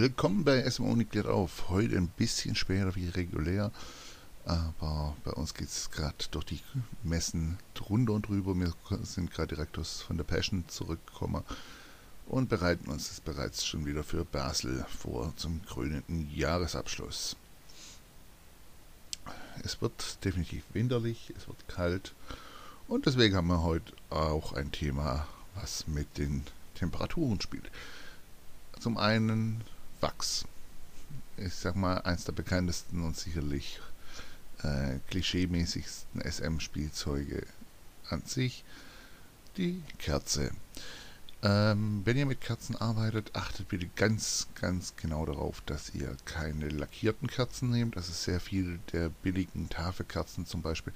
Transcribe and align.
Willkommen 0.00 0.44
bei 0.44 0.62
SMO 0.70 0.94
Nikliert 0.94 1.26
auf. 1.26 1.70
Heute 1.70 1.96
ein 1.96 2.06
bisschen 2.06 2.54
später 2.54 2.94
wie 2.94 3.08
regulär, 3.08 3.72
aber 4.44 5.16
bei 5.24 5.32
uns 5.32 5.54
geht 5.54 5.66
es 5.66 5.90
gerade 5.90 6.14
durch 6.30 6.44
die 6.44 6.60
Messen 7.02 7.58
drunter 7.74 8.12
und 8.12 8.28
drüber. 8.28 8.54
Wir 8.54 8.72
sind 9.02 9.32
gerade 9.32 9.56
direkt 9.56 9.76
aus 9.76 10.02
von 10.02 10.16
der 10.16 10.22
Passion 10.22 10.62
zurückgekommen 10.68 11.42
und 12.28 12.48
bereiten 12.48 12.88
uns 12.88 13.08
das 13.08 13.20
bereits 13.20 13.66
schon 13.66 13.86
wieder 13.86 14.04
für 14.04 14.24
Basel 14.24 14.86
vor 14.88 15.32
zum 15.34 15.66
krönenden 15.66 16.32
Jahresabschluss. 16.32 17.34
Es 19.64 19.82
wird 19.82 20.24
definitiv 20.24 20.62
winterlich, 20.74 21.34
es 21.36 21.48
wird 21.48 21.66
kalt 21.66 22.14
und 22.86 23.06
deswegen 23.06 23.34
haben 23.34 23.48
wir 23.48 23.64
heute 23.64 23.92
auch 24.10 24.52
ein 24.52 24.70
Thema, 24.70 25.26
was 25.56 25.88
mit 25.88 26.18
den 26.18 26.44
Temperaturen 26.76 27.40
spielt. 27.40 27.68
Zum 28.78 28.96
einen 28.96 29.64
Wachs. 30.00 30.44
Ich 31.36 31.54
sag 31.54 31.76
mal, 31.76 31.98
eins 32.02 32.24
der 32.24 32.32
bekanntesten 32.32 33.02
und 33.04 33.16
sicherlich 33.16 33.80
äh, 34.62 34.98
klischeemäßigsten 35.10 36.20
SM-Spielzeuge 36.20 37.46
an 38.10 38.22
sich. 38.24 38.64
Die 39.56 39.82
Kerze. 39.98 40.50
Ähm, 41.40 42.02
wenn 42.04 42.16
ihr 42.16 42.26
mit 42.26 42.40
Kerzen 42.40 42.74
arbeitet, 42.74 43.30
achtet 43.34 43.68
bitte 43.68 43.88
ganz, 43.94 44.48
ganz 44.60 44.94
genau 44.96 45.24
darauf, 45.24 45.60
dass 45.66 45.94
ihr 45.94 46.16
keine 46.24 46.68
lackierten 46.68 47.28
Kerzen 47.28 47.70
nehmt. 47.70 47.96
Also 47.96 48.12
sehr 48.12 48.40
viele 48.40 48.80
der 48.92 49.08
billigen 49.08 49.68
Tafelkerzen 49.68 50.46
zum 50.46 50.62
Beispiel 50.62 50.92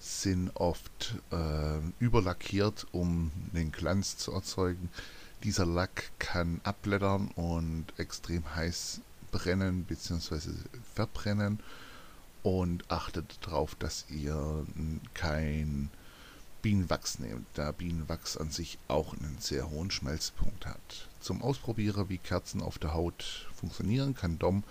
sind 0.00 0.50
oft 0.56 1.14
äh, 1.30 1.78
überlackiert, 2.00 2.88
um 2.90 3.30
den 3.52 3.70
Glanz 3.70 4.16
zu 4.16 4.32
erzeugen. 4.32 4.90
Dieser 5.44 5.66
Lack 5.66 6.10
kann 6.18 6.62
abblättern 6.64 7.28
und 7.36 7.84
extrem 7.98 8.54
heiß 8.54 9.02
brennen 9.30 9.84
bzw. 9.84 10.38
verbrennen 10.94 11.60
und 12.42 12.90
achtet 12.90 13.38
darauf, 13.42 13.74
dass 13.74 14.06
ihr 14.08 14.66
kein 15.12 15.90
Bienenwachs 16.62 17.18
nehmt, 17.18 17.46
da 17.52 17.72
Bienenwachs 17.72 18.38
an 18.38 18.50
sich 18.50 18.78
auch 18.88 19.12
einen 19.12 19.36
sehr 19.38 19.68
hohen 19.68 19.90
Schmelzpunkt 19.90 20.64
hat. 20.64 21.08
Zum 21.20 21.42
Ausprobieren, 21.42 22.08
wie 22.08 22.16
Kerzen 22.16 22.62
auf 22.62 22.78
der 22.78 22.94
Haut 22.94 23.46
funktionieren, 23.54 24.14
kann 24.14 24.38
Dom 24.38 24.64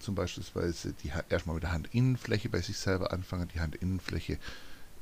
zum 0.00 0.16
Beispiel 0.16 0.42
die, 1.04 1.12
erstmal 1.28 1.54
mit 1.54 1.62
der 1.62 1.72
Handinnenfläche 1.72 2.48
bei 2.48 2.62
sich 2.62 2.78
selber 2.78 3.12
anfangen. 3.12 3.46
Die 3.54 3.60
Handinnenfläche 3.60 4.40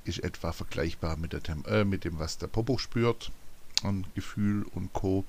ist 0.04 0.18
etwa 0.18 0.52
vergleichbar 0.52 1.16
mit, 1.16 1.32
der, 1.32 1.40
äh, 1.66 1.86
mit 1.86 2.04
dem, 2.04 2.18
was 2.18 2.36
der 2.36 2.48
Popo 2.48 2.76
spürt 2.76 3.32
an 3.84 4.06
Gefühl 4.14 4.64
und 4.74 4.92
Co. 4.92 5.24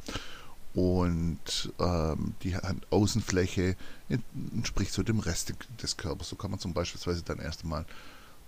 Und 0.73 1.73
ähm, 1.79 2.35
die 2.43 2.55
Außenfläche 2.91 3.75
entspricht 4.07 4.93
so 4.93 5.01
dem 5.03 5.19
Rest 5.19 5.53
des 5.81 5.97
Körpers. 5.97 6.29
So 6.29 6.35
kann 6.35 6.51
man 6.51 6.59
zum 6.59 6.73
Beispiel 6.73 7.01
dann 7.25 7.39
erst 7.39 7.63
einmal 7.63 7.85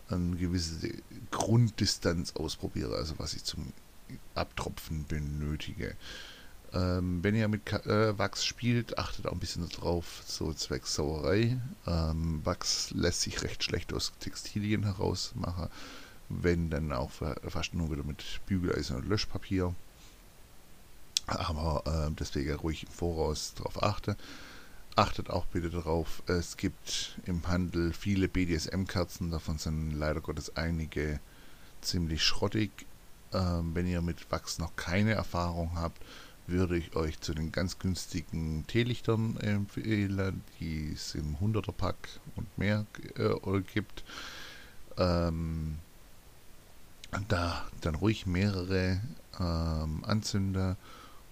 eine 0.08 0.36
gewisse 0.36 0.92
Grunddistanz 1.32 2.34
ausprobieren, 2.36 2.94
also 2.94 3.18
was 3.18 3.34
ich 3.34 3.44
zum 3.44 3.74
Abtropfen 4.36 5.06
benötige. 5.08 5.96
Ähm, 6.74 7.24
wenn 7.24 7.36
ihr 7.36 7.48
mit 7.48 7.72
äh, 7.86 8.18
Wachs 8.18 8.46
spielt, 8.46 8.98
achtet 8.98 9.28
auch 9.28 9.34
ein 9.34 9.40
bisschen 9.40 9.68
darauf, 9.68 10.24
so 10.26 10.54
zwecks 10.54 10.96
Sauerei. 10.96 11.58
Ähm, 11.86 12.42
Wachs 12.46 12.92
lässt 12.92 13.22
sich 13.22 13.42
recht 13.44 13.64
schlecht 13.64 13.94
aus 13.94 14.14
Textilien 14.20 14.84
heraus 14.84 15.34
machen, 15.36 15.68
wenn 16.30 16.70
dann 16.70 16.94
auch 16.94 17.12
fast 17.12 17.74
nur 17.74 17.92
wieder 17.92 18.04
mit 18.04 18.24
Bügeleisen 18.46 18.96
und 18.96 19.08
Löschpapier. 19.08 19.76
Aber 21.40 21.84
äh, 21.86 22.12
deswegen 22.20 22.56
ruhig 22.56 22.84
im 22.84 22.92
Voraus 22.92 23.54
darauf 23.56 23.82
achte. 23.82 24.18
Achtet 24.96 25.30
auch 25.30 25.46
bitte 25.46 25.70
darauf, 25.70 26.22
es 26.28 26.58
gibt 26.58 27.18
im 27.26 27.48
Handel 27.48 27.94
viele 27.94 28.28
BDSM-Kerzen, 28.28 29.32
davon 29.32 29.58
sind 29.58 29.94
leider 29.94 30.20
Gottes 30.20 30.58
einige 30.58 31.22
ziemlich 31.80 32.24
schrottig. 32.24 32.72
Ähm, 33.34 33.74
wenn 33.74 33.88
ihr 33.88 34.02
mit 34.02 34.30
Wachs 34.32 34.60
noch 34.60 34.76
keine 34.76 35.14
Erfahrung 35.14 35.72
habt, 35.76 36.02
würde 36.48 36.78
ich 36.78 36.96
euch 36.96 37.22
zu 37.22 37.34
den 37.34 37.54
ganz 37.54 37.80
günstigen 37.80 38.66
Teelichtern 38.68 39.38
empfehlen, 39.38 40.44
die 40.60 40.92
es 40.94 41.16
im 41.16 41.38
100er 41.38 41.72
Pack 41.72 41.96
und 42.36 42.58
mehr 42.58 42.86
äh, 43.16 43.62
gibt. 43.74 44.04
Ähm, 44.98 45.78
da 47.28 47.66
dann 47.82 47.96
ruhig 47.96 48.26
mehrere 48.26 49.00
ähm, 49.40 50.04
Anzünder 50.06 50.76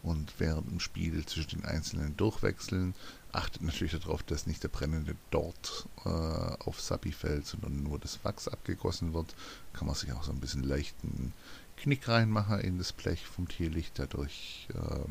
und 0.03 0.33
während 0.39 0.69
dem 0.69 0.79
Spiel 0.79 1.25
zwischen 1.25 1.61
den 1.61 1.65
einzelnen 1.65 2.15
durchwechseln. 2.17 2.93
Achtet 3.31 3.61
natürlich 3.61 3.93
darauf, 3.99 4.23
dass 4.23 4.47
nicht 4.47 4.63
der 4.63 4.69
brennende 4.69 5.15
dort 5.29 5.87
äh, 6.05 6.09
auf 6.09 6.81
Sabi 6.81 7.11
fällt, 7.11 7.45
sondern 7.45 7.83
nur 7.83 7.99
das 7.99 8.23
Wachs 8.23 8.47
abgegossen 8.47 9.13
wird. 9.13 9.35
Kann 9.73 9.87
man 9.87 9.95
sich 9.95 10.11
auch 10.13 10.23
so 10.23 10.31
ein 10.31 10.39
bisschen 10.39 10.63
leichten 10.63 11.33
Knick 11.77 12.07
reinmachen 12.07 12.59
in 12.59 12.77
das 12.77 12.91
Blech 12.93 13.25
vom 13.25 13.47
Tierlicht. 13.47 13.99
Dadurch 13.99 14.67
äh, 14.73 15.09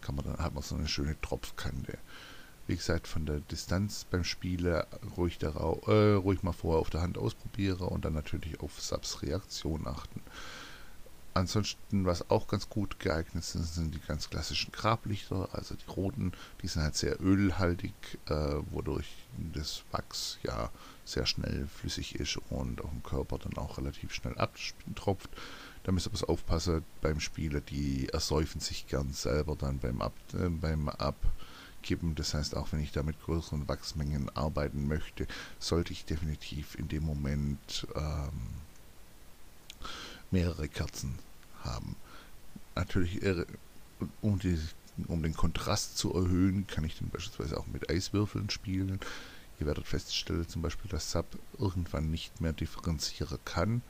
kann 0.00 0.14
man 0.14 0.24
dann, 0.24 0.38
hat 0.38 0.54
man 0.54 0.62
so 0.62 0.76
eine 0.76 0.88
schöne 0.88 1.20
Tropfkante. 1.20 1.98
Wie 2.68 2.76
gesagt, 2.76 3.06
von 3.06 3.26
der 3.26 3.40
Distanz 3.40 4.04
beim 4.04 4.24
Spielen 4.24 4.82
ruhig, 5.16 5.38
darauf, 5.38 5.86
äh, 5.86 6.14
ruhig 6.14 6.42
mal 6.42 6.52
vorher 6.52 6.80
auf 6.80 6.90
der 6.90 7.02
Hand 7.02 7.16
ausprobieren 7.16 7.88
und 7.88 8.04
dann 8.04 8.14
natürlich 8.14 8.60
auf 8.60 8.80
Subs 8.80 9.22
Reaktion 9.22 9.86
achten. 9.86 10.20
Ansonsten, 11.36 12.06
was 12.06 12.30
auch 12.30 12.48
ganz 12.48 12.70
gut 12.70 12.98
geeignet 12.98 13.44
sind, 13.44 13.66
sind 13.66 13.94
die 13.94 14.00
ganz 14.00 14.30
klassischen 14.30 14.72
Grablichter, 14.72 15.50
also 15.52 15.74
die 15.74 15.90
roten, 15.90 16.32
die 16.62 16.66
sind 16.66 16.82
halt 16.82 16.96
sehr 16.96 17.20
ölhaltig, 17.20 17.92
äh, 18.30 18.54
wodurch 18.70 19.06
das 19.52 19.82
Wachs 19.90 20.38
ja 20.44 20.70
sehr 21.04 21.26
schnell 21.26 21.66
flüssig 21.66 22.14
ist 22.14 22.38
und 22.48 22.82
auf 22.82 22.88
dem 22.88 23.02
Körper 23.02 23.36
dann 23.36 23.58
auch 23.58 23.76
relativ 23.76 24.14
schnell 24.14 24.38
abtropft. 24.38 25.28
Da 25.84 25.92
müsst 25.92 26.06
ihr 26.06 26.12
aber 26.14 26.30
aufpassen 26.30 26.82
beim 27.02 27.20
Spielen, 27.20 27.62
die 27.68 28.08
ersäufen 28.08 28.62
sich 28.62 28.86
gern 28.86 29.12
selber 29.12 29.56
dann 29.56 29.78
beim, 29.78 30.00
Ab, 30.00 30.14
äh, 30.32 30.48
beim 30.48 30.88
Abkippen. 30.88 32.14
Das 32.14 32.32
heißt, 32.32 32.56
auch 32.56 32.72
wenn 32.72 32.80
ich 32.80 32.92
da 32.92 33.02
mit 33.02 33.20
größeren 33.20 33.68
Wachsmengen 33.68 34.34
arbeiten 34.34 34.88
möchte, 34.88 35.26
sollte 35.58 35.92
ich 35.92 36.06
definitiv 36.06 36.76
in 36.76 36.88
dem 36.88 37.04
Moment 37.04 37.86
ähm, 37.94 38.54
mehrere 40.30 40.66
Kerzen 40.70 41.25
haben. 41.66 41.96
Natürlich, 42.74 43.20
um, 44.20 44.38
die, 44.38 44.58
um 45.08 45.22
den 45.22 45.34
Kontrast 45.34 45.98
zu 45.98 46.14
erhöhen, 46.14 46.66
kann 46.66 46.84
ich 46.84 46.98
dann 46.98 47.08
beispielsweise 47.08 47.58
auch 47.58 47.66
mit 47.66 47.90
Eiswürfeln 47.90 48.50
spielen. 48.50 49.00
Ihr 49.58 49.66
werdet 49.66 49.86
feststellen, 49.86 50.48
zum 50.48 50.62
Beispiel, 50.62 50.90
dass 50.90 51.12
Sub 51.12 51.26
irgendwann 51.58 52.10
nicht 52.10 52.40
mehr 52.40 52.52
differenzieren 52.52 53.38
kann 53.44 53.82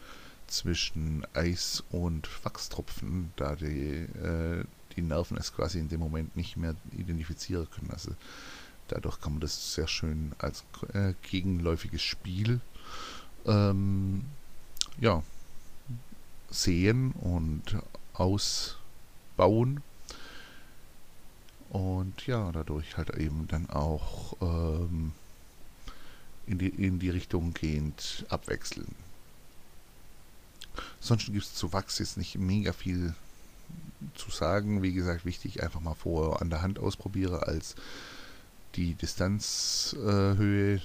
zwischen 0.46 1.26
Eis 1.34 1.82
und 1.90 2.28
Wachstropfen, 2.44 3.32
da 3.34 3.56
die, 3.56 4.06
äh, 4.22 4.64
die 4.94 5.02
Nerven 5.02 5.36
es 5.36 5.52
quasi 5.52 5.80
in 5.80 5.88
dem 5.88 5.98
Moment 5.98 6.36
nicht 6.36 6.56
mehr 6.56 6.76
identifizieren 6.96 7.68
können. 7.68 7.90
Also 7.90 8.12
dadurch 8.86 9.20
kann 9.20 9.32
man 9.32 9.40
das 9.40 9.74
sehr 9.74 9.88
schön 9.88 10.32
als 10.38 10.62
äh, 10.92 11.14
gegenläufiges 11.22 12.02
Spiel 12.02 12.60
ähm, 13.46 14.24
ja, 14.98 15.22
sehen 16.50 17.12
und 17.12 17.76
ausbauen. 18.14 19.82
Und 21.70 22.26
ja, 22.26 22.52
dadurch 22.52 22.96
halt 22.96 23.10
eben 23.16 23.48
dann 23.48 23.68
auch 23.70 24.36
ähm, 24.40 25.12
in, 26.46 26.58
die, 26.58 26.68
in 26.68 26.98
die 26.98 27.10
Richtung 27.10 27.52
gehend 27.52 28.24
abwechseln. 28.28 28.94
Sonst 31.00 31.26
gibt 31.26 31.44
es 31.44 31.54
zu 31.54 31.72
Wachs 31.72 31.98
jetzt 31.98 32.16
nicht 32.16 32.36
mega 32.38 32.72
viel 32.72 33.14
zu 34.14 34.30
sagen. 34.30 34.82
Wie 34.82 34.92
gesagt, 34.92 35.24
wichtig 35.24 35.62
einfach 35.62 35.80
mal 35.80 35.94
vorher 35.94 36.40
an 36.40 36.50
der 36.50 36.62
Hand 36.62 36.78
ausprobieren 36.78 37.40
als 37.42 37.74
die 38.74 38.94
Distanzhöhe 38.94 40.76
äh, 40.76 40.80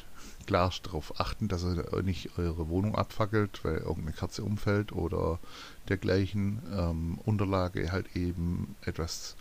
klar 0.51 0.73
darauf 0.83 1.17
achten, 1.17 1.47
dass 1.47 1.63
ihr 1.63 2.03
nicht 2.03 2.37
eure 2.37 2.67
Wohnung 2.67 2.95
abfackelt, 2.95 3.63
weil 3.63 3.77
irgendeine 3.77 4.11
Kerze 4.11 4.43
umfällt 4.43 4.91
oder 4.91 5.39
dergleichen. 5.87 6.61
Ähm, 6.77 7.19
Unterlage 7.23 7.89
halt 7.93 8.17
eben 8.17 8.75
etwas, 8.81 9.37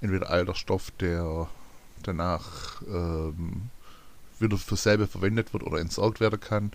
entweder 0.00 0.30
alter 0.30 0.54
Stoff, 0.54 0.92
der 0.92 1.46
danach 2.02 2.80
ähm, 2.88 3.68
wieder 4.38 4.56
für 4.56 4.76
selber 4.76 5.06
verwendet 5.06 5.52
wird 5.52 5.62
oder 5.62 5.78
entsorgt 5.78 6.20
werden 6.20 6.40
kann. 6.40 6.72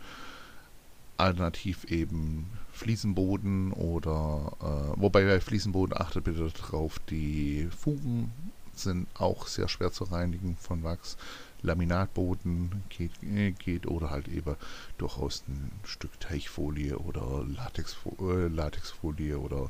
Alternativ 1.17 1.85
eben 1.85 2.51
Fliesenboden 2.71 3.73
oder, 3.73 4.57
äh, 4.61 5.01
wobei 5.01 5.25
bei 5.25 5.41
Fliesenboden 5.41 5.99
achtet 5.99 6.25
bitte 6.25 6.51
darauf, 6.51 6.99
die 7.09 7.67
Fugen 7.75 8.31
sind 8.75 9.07
auch 9.15 9.47
sehr 9.47 9.67
schwer 9.67 9.91
zu 9.91 10.03
reinigen 10.03 10.55
von 10.57 10.83
Wachs. 10.83 11.17
Laminatboden 11.63 12.83
geht, 12.89 13.11
äh, 13.23 13.51
geht 13.51 13.87
oder 13.87 14.09
halt 14.09 14.27
eben 14.27 14.55
durchaus 14.97 15.43
ein 15.47 15.71
Stück 15.83 16.19
Teichfolie 16.19 16.97
oder 16.97 17.45
Latexfolie, 17.45 18.45
äh, 18.45 18.47
Latexfolie 18.47 19.37
oder 19.37 19.69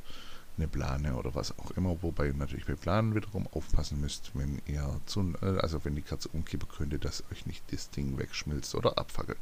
eine 0.56 0.68
Plane 0.68 1.14
oder 1.14 1.34
was 1.34 1.58
auch 1.58 1.70
immer, 1.72 2.02
wobei 2.02 2.26
ihr 2.26 2.34
natürlich 2.34 2.66
bei 2.66 2.74
Planen 2.74 3.14
wiederum 3.14 3.46
aufpassen 3.52 4.00
müsst, 4.00 4.32
wenn 4.34 4.60
ihr 4.66 5.00
zu, 5.06 5.34
äh, 5.42 5.58
also 5.60 5.84
wenn 5.84 5.94
die 5.94 6.02
Katze 6.02 6.28
umkippen 6.28 6.68
könnte, 6.68 6.98
dass 6.98 7.24
euch 7.32 7.46
nicht 7.46 7.64
das 7.72 7.90
Ding 7.90 8.18
wegschmilzt 8.18 8.74
oder 8.74 8.98
abfackelt. 8.98 9.38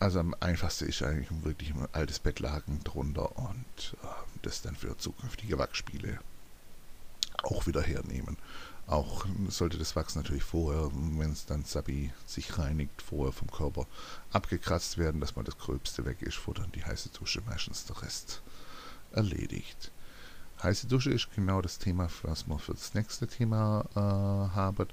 Also 0.00 0.20
am 0.20 0.34
einfachsten 0.40 0.86
ist 0.86 1.02
eigentlich 1.02 1.28
wirklich 1.44 1.74
ein 1.74 1.88
altes 1.92 2.20
Bettlaken 2.20 2.82
drunter 2.84 3.36
und 3.36 3.96
äh, 4.02 4.06
das 4.42 4.62
dann 4.62 4.76
für 4.76 4.96
zukünftige 4.96 5.58
Wachsspiele 5.58 6.18
auch 7.42 7.66
wieder 7.66 7.82
hernehmen. 7.82 8.36
Auch 8.88 9.26
sollte 9.48 9.76
das 9.76 9.94
Wachs 9.96 10.14
natürlich 10.14 10.42
vorher, 10.42 10.90
wenn 10.94 11.30
es 11.32 11.44
dann 11.44 11.62
Sabi 11.62 12.10
sich 12.24 12.58
reinigt, 12.58 13.02
vorher 13.02 13.32
vom 13.32 13.50
Körper 13.50 13.86
abgekratzt 14.32 14.96
werden, 14.96 15.20
dass 15.20 15.36
mal 15.36 15.42
das 15.44 15.58
Gröbste 15.58 16.06
weg 16.06 16.22
ist, 16.22 16.38
wo 16.46 16.54
dann 16.54 16.72
die 16.72 16.82
heiße 16.82 17.10
Dusche 17.10 17.42
meistens 17.42 17.84
der 17.84 18.00
Rest 18.00 18.40
erledigt. 19.12 19.92
Heiße 20.62 20.86
Dusche 20.86 21.10
ist 21.10 21.28
genau 21.34 21.60
das 21.60 21.78
Thema, 21.78 22.08
was 22.22 22.48
wir 22.48 22.58
für 22.58 22.72
das 22.72 22.94
nächste 22.94 23.26
Thema 23.26 23.84
äh, 23.94 24.00
haben. 24.56 24.88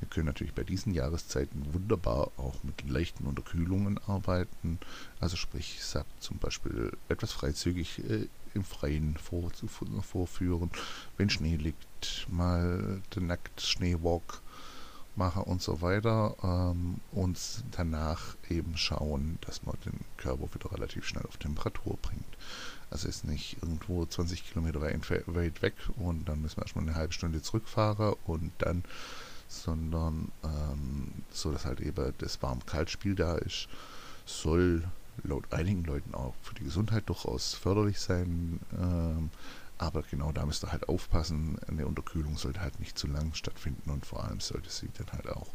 Wir 0.00 0.08
können 0.08 0.26
natürlich 0.26 0.54
bei 0.54 0.64
diesen 0.64 0.94
Jahreszeiten 0.94 1.74
wunderbar 1.74 2.32
auch 2.38 2.64
mit 2.64 2.88
leichten 2.88 3.26
Unterkühlungen 3.26 3.98
arbeiten. 4.06 4.78
Also 5.20 5.36
sprich, 5.36 5.84
SAP 5.84 6.06
zum 6.18 6.38
Beispiel 6.38 6.96
etwas 7.10 7.32
freizügig 7.32 7.98
äh, 8.08 8.26
im 8.54 8.64
Freien 8.64 9.16
vor, 9.16 9.50
vorführen. 10.02 10.70
Wenn 11.16 11.30
Schnee 11.30 11.56
liegt, 11.56 12.26
mal 12.30 13.02
den 13.14 13.26
Nackt-Schneewalk 13.26 14.42
machen 15.16 15.42
und 15.44 15.62
so 15.62 15.80
weiter. 15.80 16.34
Ähm, 16.42 17.00
und 17.12 17.38
danach 17.72 18.36
eben 18.48 18.76
schauen, 18.76 19.38
dass 19.42 19.64
man 19.64 19.76
den 19.84 20.00
Körper 20.16 20.48
wieder 20.54 20.72
relativ 20.72 21.06
schnell 21.06 21.24
auf 21.26 21.36
Temperatur 21.36 21.96
bringt. 22.02 22.24
Also 22.90 23.08
ist 23.08 23.24
nicht 23.24 23.56
irgendwo 23.62 24.04
20 24.06 24.44
Kilometer 24.46 24.80
weit 24.80 25.62
weg 25.62 25.74
und 25.96 26.28
dann 26.28 26.42
müssen 26.42 26.58
wir 26.58 26.62
erstmal 26.62 26.84
eine 26.84 26.94
halbe 26.94 27.12
Stunde 27.12 27.42
zurückfahren 27.42 28.14
und 28.24 28.52
dann, 28.58 28.84
sondern 29.48 30.30
ähm, 30.44 31.12
so, 31.30 31.50
dass 31.50 31.64
halt 31.64 31.80
eben 31.80 32.12
das 32.18 32.40
Warm-Kalt-Spiel 32.42 33.14
da 33.14 33.36
ist, 33.36 33.68
soll 34.26 34.84
laut 35.22 35.52
einigen 35.52 35.84
Leuten 35.84 36.14
auch 36.14 36.34
für 36.42 36.54
die 36.54 36.64
Gesundheit 36.64 37.08
durchaus 37.08 37.54
förderlich 37.54 38.00
sein. 38.00 38.60
Ähm, 38.78 39.30
aber 39.78 40.02
genau 40.02 40.32
da 40.32 40.46
müsst 40.46 40.64
ihr 40.64 40.72
halt 40.72 40.88
aufpassen. 40.88 41.58
Eine 41.66 41.86
Unterkühlung 41.86 42.36
sollte 42.36 42.60
halt 42.60 42.78
nicht 42.80 42.98
zu 42.98 43.06
lang 43.06 43.34
stattfinden 43.34 43.90
und 43.90 44.06
vor 44.06 44.24
allem 44.24 44.40
sollte 44.40 44.70
sie 44.70 44.88
dann 44.96 45.10
halt 45.12 45.28
auch 45.28 45.48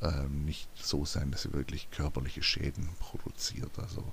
ähm, 0.00 0.44
nicht 0.44 0.68
so 0.74 1.04
sein, 1.04 1.30
dass 1.30 1.42
sie 1.42 1.52
wirklich 1.52 1.90
körperliche 1.90 2.42
Schäden 2.42 2.88
produziert. 2.98 3.78
Also 3.78 4.04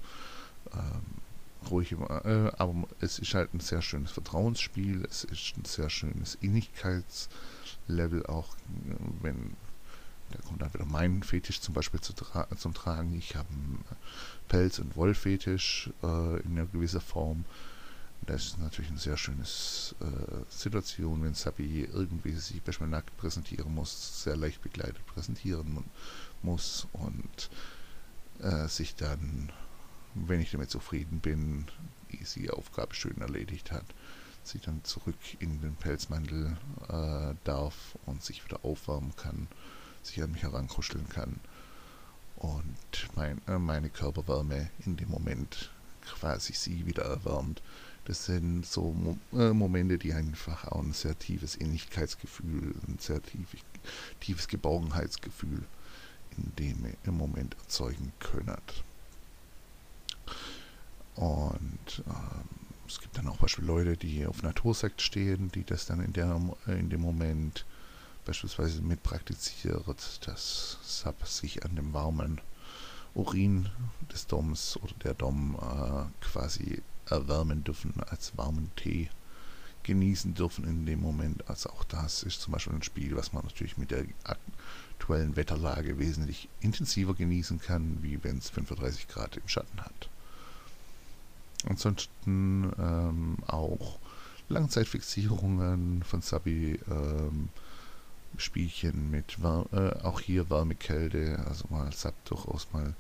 ähm, 0.74 1.22
ruhig 1.70 1.92
äh, 1.92 2.52
aber 2.58 2.88
es 3.00 3.20
ist 3.20 3.34
halt 3.34 3.54
ein 3.54 3.60
sehr 3.60 3.82
schönes 3.82 4.12
Vertrauensspiel, 4.12 5.06
es 5.10 5.24
ist 5.24 5.58
ein 5.58 5.66
sehr 5.66 5.90
schönes 5.90 6.36
Innigkeitslevel, 6.36 8.26
auch 8.28 8.56
wenn, 9.22 9.56
da 10.32 10.40
kommt 10.48 10.62
dann 10.62 10.74
wieder 10.74 10.86
mein 10.86 11.24
Fetisch 11.24 11.62
zum 11.62 11.74
Beispiel 11.74 12.02
zu 12.02 12.14
tra 12.14 12.48
zum 12.56 12.74
Tragen, 12.74 13.18
ich 13.18 13.36
habe 13.36 13.50
einen 13.50 13.84
Pelz- 14.50 14.80
und 14.80 14.96
Wollfetisch 14.98 15.90
äh, 16.04 16.42
in 16.42 16.58
einer 16.58 16.66
gewissen 16.66 17.02
Form, 17.02 17.46
das 18.26 18.46
ist 18.46 18.60
natürlich 18.60 18.92
eine 18.92 19.00
sehr 19.00 19.16
schöne 19.16 19.44
äh, 19.44 20.44
Situation, 20.50 21.24
wenn 21.24 21.34
Sabi 21.34 21.88
irgendwie 21.92 22.34
sich 22.34 22.62
beispielsweise 22.62 22.92
nackt 22.92 23.18
präsentieren 23.18 23.74
muss, 23.74 24.24
sehr 24.24 24.36
leicht 24.36 24.62
begleitet 24.62 25.06
präsentieren 25.06 25.86
muss 26.44 26.88
und 26.92 27.50
äh, 28.42 28.68
sich 28.68 28.96
dann 28.96 29.52
wenn 30.16 30.42
ich 30.42 30.52
damit 30.52 30.70
zufrieden 30.70 31.20
bin, 31.20 31.66
die 32.12 32.50
Aufgabe 32.50 32.96
schön 32.96 33.22
erledigt 33.22 33.72
hat, 33.72 33.86
sie 34.44 34.60
dann 34.60 34.84
zurück 34.84 35.18
in 35.40 35.62
den 35.62 35.76
Pelzmantel 35.76 36.58
äh, 36.88 37.36
darf 37.44 37.98
und 38.06 38.24
sich 38.24 38.44
wieder 38.44 38.64
aufwärmen 38.64 39.16
kann, 39.16 39.48
sich 40.02 40.22
an 40.24 40.32
mich 40.32 40.44
herankuscheln 40.44 41.08
kann 41.10 41.40
und 42.40 42.76
mein, 43.16 43.42
äh, 43.48 43.60
meine 43.60 43.90
Körperwärme 43.90 44.70
in 44.86 44.98
dem 44.98 45.10
Moment 45.10 45.72
quasi 46.06 46.54
sie 46.54 46.86
wieder 46.86 47.04
erwärmt. 47.04 47.62
Das 48.06 48.26
sind 48.26 48.66
so 48.66 48.92
Mo 48.92 49.18
äh, 49.34 49.54
Momente, 49.54 49.98
die 49.98 50.14
einfach 50.14 50.66
auch 50.70 50.82
ein 50.82 50.94
sehr 50.94 51.18
tiefes 51.20 51.60
Ähnlichkeitsgefühl, 51.60 52.74
ein 52.88 52.98
sehr 53.00 53.22
tief, 53.22 53.50
tiefes 54.20 54.48
Geborgenheitsgefühl 54.48 55.64
in 56.38 56.56
dem 56.58 56.94
im 57.04 57.18
Moment 57.18 57.56
erzeugen 57.60 58.12
können. 58.20 58.58
Und 61.16 62.04
ähm, 62.08 62.46
es 62.88 63.00
gibt 63.00 63.18
dann 63.18 63.28
auch 63.28 63.38
beispielsweise 63.38 63.86
Leute, 63.86 63.98
die 63.98 64.26
auf 64.26 64.42
Natursekt 64.42 65.02
stehen, 65.02 65.52
die 65.52 65.64
das 65.64 65.86
dann 65.86 66.02
in, 66.02 66.14
der, 66.14 66.42
in 66.68 66.90
dem 66.90 67.02
Moment 67.02 67.66
beispielsweise 68.30 68.84
mit 68.84 69.02
praktiziert, 69.02 69.84
dass 70.28 70.78
Sub 70.84 71.26
sich 71.26 71.66
an 71.66 71.76
dem 71.76 71.94
warmen 71.94 72.40
Urin 73.16 73.70
des 74.14 74.28
Doms 74.28 74.78
oder 74.84 74.94
der 75.04 75.14
Dom 75.16 75.56
äh, 75.56 76.24
quasi 76.24 76.84
erwärmen 77.08 77.64
dürfen, 77.64 77.96
als 78.08 78.38
warmen 78.38 78.70
Tee 78.76 79.10
genießen 79.82 80.36
dürfen 80.36 80.66
in 80.66 80.86
dem 80.86 81.02
Moment. 81.02 81.50
Also 81.50 81.72
auch 81.72 81.84
das 81.86 82.22
ist 82.22 82.42
zum 82.42 82.54
Beispiel 82.54 82.74
ein 82.74 82.84
Spiel, 82.84 83.16
was 83.16 83.34
man 83.34 83.46
natürlich 83.46 83.80
mit 83.80 83.90
der 83.90 84.06
aktuellen 84.24 85.36
Wetterlage 85.36 85.98
wesentlich 85.98 86.50
intensiver 86.62 87.16
genießen 87.16 87.60
kann, 87.60 87.98
wie 88.04 88.24
wenn 88.24 88.38
es 88.38 88.52
35 88.52 89.08
Grad 89.08 89.38
im 89.38 89.48
Schatten 89.48 89.82
hat. 89.82 90.08
Ansonsten 91.68 92.72
ähm, 92.78 93.38
auch 93.48 93.98
Langzeitfixierungen 94.50 96.04
von 96.04 96.22
Sabi, 96.22 96.80
ähm, 96.92 97.50
Spielchen 98.38 99.12
mit. 99.12 99.38
Äh, 99.72 100.04
auch 100.04 100.20
hier 100.20 100.50
warme 100.50 100.76
Kälte, 100.76 101.44
also 101.48 101.66
mal 101.70 101.92
Sub 101.94 102.14
durchaus 102.26 102.68
mal 102.72 102.94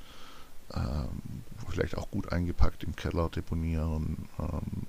ähm, 0.74 1.44
vielleicht 1.70 1.98
auch 1.98 2.10
gut 2.12 2.32
eingepackt 2.32 2.84
im 2.84 2.96
Keller 2.96 3.30
deponieren, 3.30 4.30
ähm, 4.40 4.88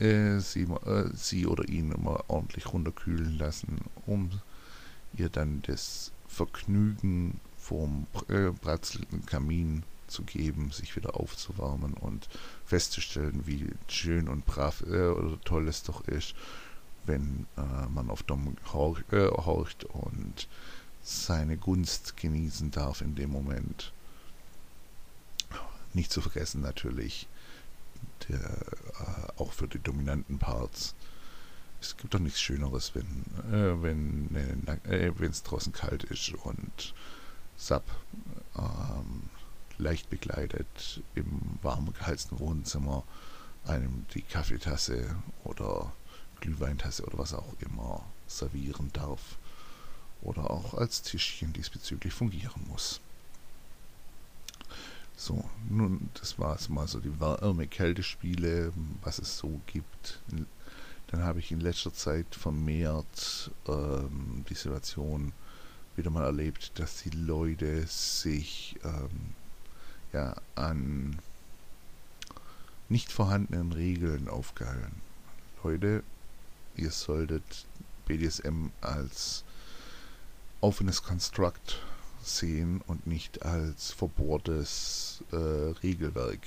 äh, 0.00 0.38
sie, 0.40 0.62
äh, 0.62 1.10
sie 1.14 1.46
oder 1.46 1.68
ihn 1.68 1.92
immer 1.92 2.24
ordentlich 2.28 2.72
runterkühlen 2.72 3.36
lassen, 3.36 3.78
um 4.06 4.30
ihr 5.14 5.28
dann 5.28 5.62
das 5.66 6.12
Vergnügen 6.26 7.40
vom 7.56 8.06
äh, 8.28 8.50
bratzelnden 8.50 9.26
Kamin 9.26 9.82
zu 10.06 10.22
geben, 10.22 10.70
sich 10.70 10.96
wieder 10.96 11.16
aufzuwärmen 11.16 11.92
und 11.94 12.28
festzustellen, 12.64 13.42
wie 13.44 13.66
schön 13.88 14.28
und 14.28 14.46
brav 14.46 14.82
äh, 14.86 15.08
oder 15.08 15.38
toll 15.42 15.68
es 15.68 15.82
doch 15.82 16.06
ist, 16.08 16.34
wenn 17.08 17.46
äh, 17.56 17.88
man 17.88 18.10
auf 18.10 18.22
Dom 18.22 18.56
hauch, 18.72 19.00
äh, 19.10 19.28
horcht 19.28 19.84
und 19.84 20.46
seine 21.02 21.56
Gunst 21.56 22.16
genießen 22.16 22.70
darf 22.70 23.00
in 23.00 23.14
dem 23.14 23.30
Moment. 23.30 23.92
Nicht 25.94 26.12
zu 26.12 26.20
vergessen 26.20 26.60
natürlich, 26.60 27.26
der, 28.28 28.38
äh, 28.38 29.40
auch 29.40 29.52
für 29.52 29.66
die 29.66 29.78
dominanten 29.78 30.38
Parts. 30.38 30.94
Es 31.80 31.96
gibt 31.96 32.12
doch 32.12 32.18
nichts 32.18 32.40
Schöneres, 32.40 32.92
wenn 32.94 33.24
äh, 33.52 33.82
wenn 33.82 34.66
äh, 34.84 35.12
es 35.24 35.42
draußen 35.44 35.72
kalt 35.72 36.04
ist 36.04 36.34
und 36.34 36.94
Sub 37.56 37.84
ähm, 38.56 39.30
leicht 39.78 40.10
bekleidet 40.10 41.02
im 41.14 41.58
warm 41.62 41.92
geheizten 41.92 42.38
Wohnzimmer 42.38 43.04
einem 43.64 44.06
die 44.14 44.22
Kaffeetasse 44.22 45.14
oder 45.44 45.92
Glühweintasse 46.40 47.04
oder 47.04 47.18
was 47.18 47.34
auch 47.34 47.54
immer 47.60 48.04
servieren 48.26 48.90
darf 48.92 49.38
oder 50.22 50.50
auch 50.50 50.74
als 50.74 51.02
Tischchen 51.02 51.52
diesbezüglich 51.52 52.12
fungieren 52.12 52.66
muss. 52.68 53.00
So, 55.16 55.44
nun, 55.68 56.10
das 56.14 56.38
war 56.38 56.54
es 56.54 56.68
mal 56.68 56.86
so 56.86 57.00
die 57.00 57.18
Wärme-Kälte-Spiele, 57.20 58.72
was 59.02 59.18
es 59.18 59.38
so 59.38 59.60
gibt. 59.66 60.20
Dann 61.08 61.22
habe 61.22 61.40
ich 61.40 61.50
in 61.50 61.60
letzter 61.60 61.92
Zeit 61.92 62.26
vermehrt 62.30 63.50
ähm, 63.66 64.44
die 64.48 64.54
Situation 64.54 65.32
wieder 65.96 66.10
mal 66.10 66.24
erlebt, 66.24 66.78
dass 66.78 67.02
die 67.02 67.10
Leute 67.10 67.86
sich 67.88 68.76
ähm, 68.84 69.34
ja 70.12 70.36
an 70.54 71.18
nicht 72.88 73.10
vorhandenen 73.10 73.72
Regeln 73.72 74.28
aufgehalten. 74.28 75.00
Leute, 75.64 76.04
ihr 76.78 76.90
solltet 76.90 77.66
BDSM 78.06 78.68
als 78.80 79.44
offenes 80.60 81.02
Konstrukt 81.02 81.80
sehen 82.22 82.82
und 82.86 83.06
nicht 83.06 83.42
als 83.42 83.92
verbohrtes 83.92 85.22
äh, 85.32 85.36
Regelwerk. 85.82 86.40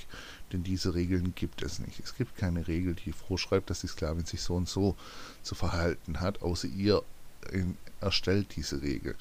Denn 0.52 0.62
diese 0.62 0.94
Regeln 0.94 1.34
gibt 1.34 1.62
es 1.62 1.78
nicht. 1.78 2.00
Es 2.00 2.14
gibt 2.14 2.36
keine 2.36 2.68
Regel, 2.68 2.94
die 2.94 3.12
vorschreibt, 3.12 3.70
dass 3.70 3.80
die 3.80 3.86
Sklavin 3.88 4.24
sich 4.24 4.42
so 4.42 4.54
und 4.54 4.68
so 4.68 4.96
zu 5.42 5.54
verhalten 5.54 6.20
hat, 6.20 6.42
außer 6.42 6.68
ihr 6.68 7.02
in, 7.50 7.76
erstellt 8.00 8.54
diese 8.56 8.82
Regel. 8.82 9.16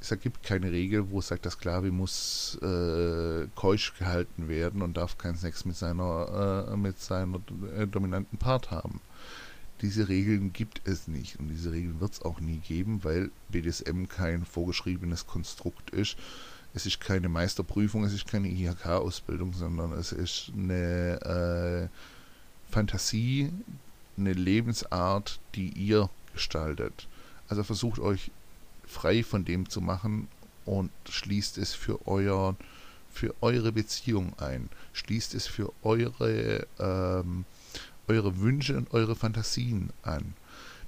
Es 0.00 0.08
gibt 0.20 0.42
keine 0.42 0.72
Regel, 0.72 1.10
wo 1.10 1.18
es 1.18 1.28
sagt, 1.28 1.44
der 1.44 1.52
Sklave 1.52 1.90
muss 1.90 2.58
äh, 2.62 3.46
keusch 3.54 3.92
gehalten 3.98 4.48
werden 4.48 4.80
und 4.80 4.96
darf 4.96 5.18
keinen 5.18 5.36
Sex 5.36 5.66
mit 5.66 5.76
seiner, 5.76 6.68
äh, 6.72 6.76
mit 6.76 6.98
seiner 6.98 7.38
äh, 7.76 7.86
dominanten 7.86 8.38
Part 8.38 8.70
haben. 8.70 9.00
Diese 9.80 10.08
Regeln 10.08 10.52
gibt 10.52 10.82
es 10.84 11.08
nicht 11.08 11.38
und 11.38 11.48
diese 11.48 11.72
Regeln 11.72 12.00
wird 12.00 12.12
es 12.12 12.22
auch 12.22 12.40
nie 12.40 12.58
geben, 12.58 13.02
weil 13.02 13.30
BDSM 13.48 14.04
kein 14.06 14.44
vorgeschriebenes 14.44 15.26
Konstrukt 15.26 15.90
ist. 15.90 16.16
Es 16.74 16.86
ist 16.86 17.00
keine 17.00 17.28
Meisterprüfung, 17.28 18.04
es 18.04 18.12
ist 18.12 18.26
keine 18.26 18.48
IHK-Ausbildung, 18.48 19.54
sondern 19.54 19.92
es 19.92 20.12
ist 20.12 20.52
eine 20.54 21.88
äh, 21.90 22.70
Fantasie, 22.70 23.50
eine 24.16 24.34
Lebensart, 24.34 25.40
die 25.54 25.70
ihr 25.70 26.10
gestaltet. 26.32 27.08
Also 27.48 27.64
versucht 27.64 27.98
euch 27.98 28.30
frei 28.86 29.24
von 29.24 29.44
dem 29.44 29.68
zu 29.68 29.80
machen 29.80 30.28
und 30.64 30.90
schließt 31.08 31.58
es 31.58 31.74
für 31.74 32.06
euer 32.06 32.54
für 33.12 33.34
eure 33.40 33.72
Beziehung 33.72 34.38
ein. 34.38 34.68
Schließt 34.92 35.34
es 35.34 35.46
für 35.46 35.72
eure, 35.82 36.66
ähm, 36.78 37.44
eure 38.10 38.40
Wünsche 38.40 38.76
und 38.76 38.92
eure 38.92 39.14
Fantasien 39.14 39.90
an. 40.02 40.34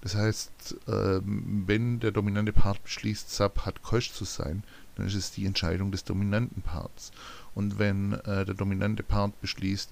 Das 0.01 0.17
heißt, 0.17 0.77
ähm, 0.89 1.63
wenn 1.67 2.01
der 2.01 2.11
dominante 2.11 2.53
Part 2.53 2.83
beschließt, 2.83 3.31
Sub 3.31 3.61
hat 3.65 3.83
keusch 3.83 4.13
zu 4.13 4.25
sein, 4.25 4.65
dann 4.97 5.07
ist 5.07 5.15
es 5.15 5.31
die 5.31 5.47
Entscheidung 5.47 5.93
des 5.93 6.03
dominanten 6.03 6.63
Parts. 6.63 7.13
Und 7.55 7.79
wenn 7.79 8.13
äh, 8.13 8.45
der 8.45 8.55
dominante 8.55 9.05
Part 9.05 9.41
beschließt, 9.41 9.91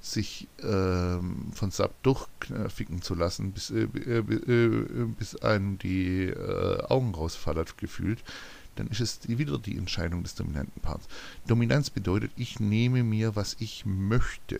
sich 0.00 0.48
ähm, 0.64 1.52
von 1.52 1.70
Sub 1.70 1.94
durchficken 2.02 3.02
zu 3.02 3.14
lassen, 3.14 3.52
bis, 3.52 3.70
äh, 3.70 3.84
äh, 3.84 4.18
äh, 4.18 5.04
bis 5.16 5.36
einem 5.36 5.78
die 5.78 6.24
äh, 6.24 6.82
Augen 6.88 7.14
rausfallen 7.14 7.66
gefühlt, 7.76 8.18
dann 8.74 8.88
ist 8.88 9.00
es 9.00 9.20
wieder 9.28 9.58
die 9.58 9.76
Entscheidung 9.78 10.24
des 10.24 10.34
dominanten 10.34 10.82
Parts. 10.82 11.06
Dominanz 11.46 11.90
bedeutet, 11.90 12.32
ich 12.36 12.58
nehme 12.58 13.04
mir, 13.04 13.36
was 13.36 13.56
ich 13.60 13.84
möchte 13.86 14.58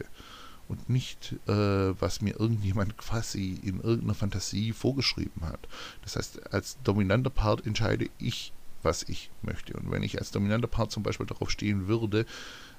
und 0.72 0.88
nicht, 0.88 1.36
äh, 1.46 1.52
was 1.52 2.22
mir 2.22 2.40
irgendjemand 2.40 2.96
quasi 2.96 3.60
in 3.62 3.80
irgendeiner 3.80 4.14
Fantasie 4.14 4.72
vorgeschrieben 4.72 5.42
hat. 5.42 5.68
Das 6.00 6.16
heißt, 6.16 6.52
als 6.52 6.78
dominanter 6.82 7.28
Part 7.28 7.66
entscheide 7.66 8.08
ich, 8.18 8.54
was 8.82 9.02
ich 9.02 9.30
möchte. 9.42 9.74
Und 9.74 9.90
wenn 9.90 10.02
ich 10.02 10.18
als 10.18 10.30
dominanter 10.30 10.68
Part 10.68 10.90
zum 10.90 11.02
Beispiel 11.02 11.26
darauf 11.26 11.50
stehen 11.50 11.88
würde, 11.88 12.24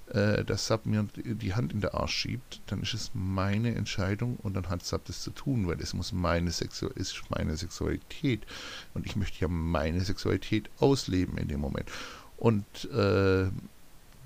äh, 0.07 0.43
dass 0.43 0.65
Sub 0.65 0.87
mir 0.87 1.07
die 1.15 1.53
Hand 1.53 1.71
in 1.71 1.81
den 1.81 1.91
Arsch 1.91 2.15
schiebt, 2.15 2.61
dann 2.65 2.81
ist 2.81 2.95
es 2.95 3.11
meine 3.13 3.75
Entscheidung 3.75 4.37
und 4.37 4.55
dann 4.55 4.69
hat 4.69 4.83
Sub 4.83 5.05
das 5.05 5.21
zu 5.21 5.29
tun, 5.29 5.67
weil 5.67 5.79
es 5.79 5.93
muss 5.93 6.11
meine 6.11 6.49
Sexu 6.49 6.87
ist 6.87 7.21
meine 7.29 7.55
Sexualität 7.55 8.41
und 8.95 9.05
ich 9.05 9.15
möchte 9.15 9.39
ja 9.39 9.47
meine 9.47 10.01
Sexualität 10.01 10.67
ausleben 10.79 11.37
in 11.37 11.47
dem 11.47 11.59
Moment. 11.59 11.89
Und 12.37 12.65
äh, 12.91 13.51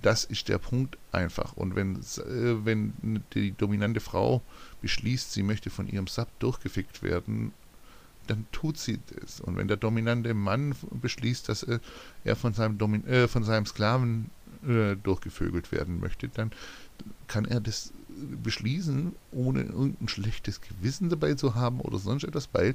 das 0.01 0.23
ist 0.23 0.47
der 0.47 0.57
Punkt 0.57 0.97
einfach. 1.11 1.53
Und 1.53 1.75
wenn, 1.75 1.95
äh, 1.95 2.65
wenn 2.65 3.23
die 3.33 3.51
dominante 3.51 3.99
Frau 3.99 4.41
beschließt, 4.81 5.33
sie 5.33 5.43
möchte 5.43 5.69
von 5.69 5.87
ihrem 5.87 6.07
Sub 6.07 6.27
durchgefickt 6.39 7.03
werden, 7.03 7.51
dann 8.27 8.45
tut 8.51 8.77
sie 8.77 8.99
das. 9.19 9.39
Und 9.39 9.57
wenn 9.57 9.67
der 9.67 9.77
dominante 9.77 10.33
Mann 10.33 10.75
beschließt, 10.91 11.49
dass 11.49 11.65
er 12.23 12.35
von 12.35 12.53
seinem, 12.53 12.77
Domin 12.77 13.05
äh, 13.07 13.27
von 13.27 13.43
seinem 13.43 13.65
Sklaven 13.65 14.29
äh, 14.67 14.95
durchgevögelt 14.95 15.71
werden 15.71 15.99
möchte, 15.99 16.27
dann 16.29 16.51
kann 17.27 17.45
er 17.45 17.61
das 17.61 17.93
beschließen, 18.43 19.13
ohne 19.31 19.61
irgendein 19.63 20.07
schlechtes 20.07 20.59
Gewissen 20.61 21.09
dabei 21.09 21.35
zu 21.35 21.55
haben 21.55 21.79
oder 21.81 21.99
sonst 21.99 22.23
etwas, 22.23 22.49
weil 22.51 22.73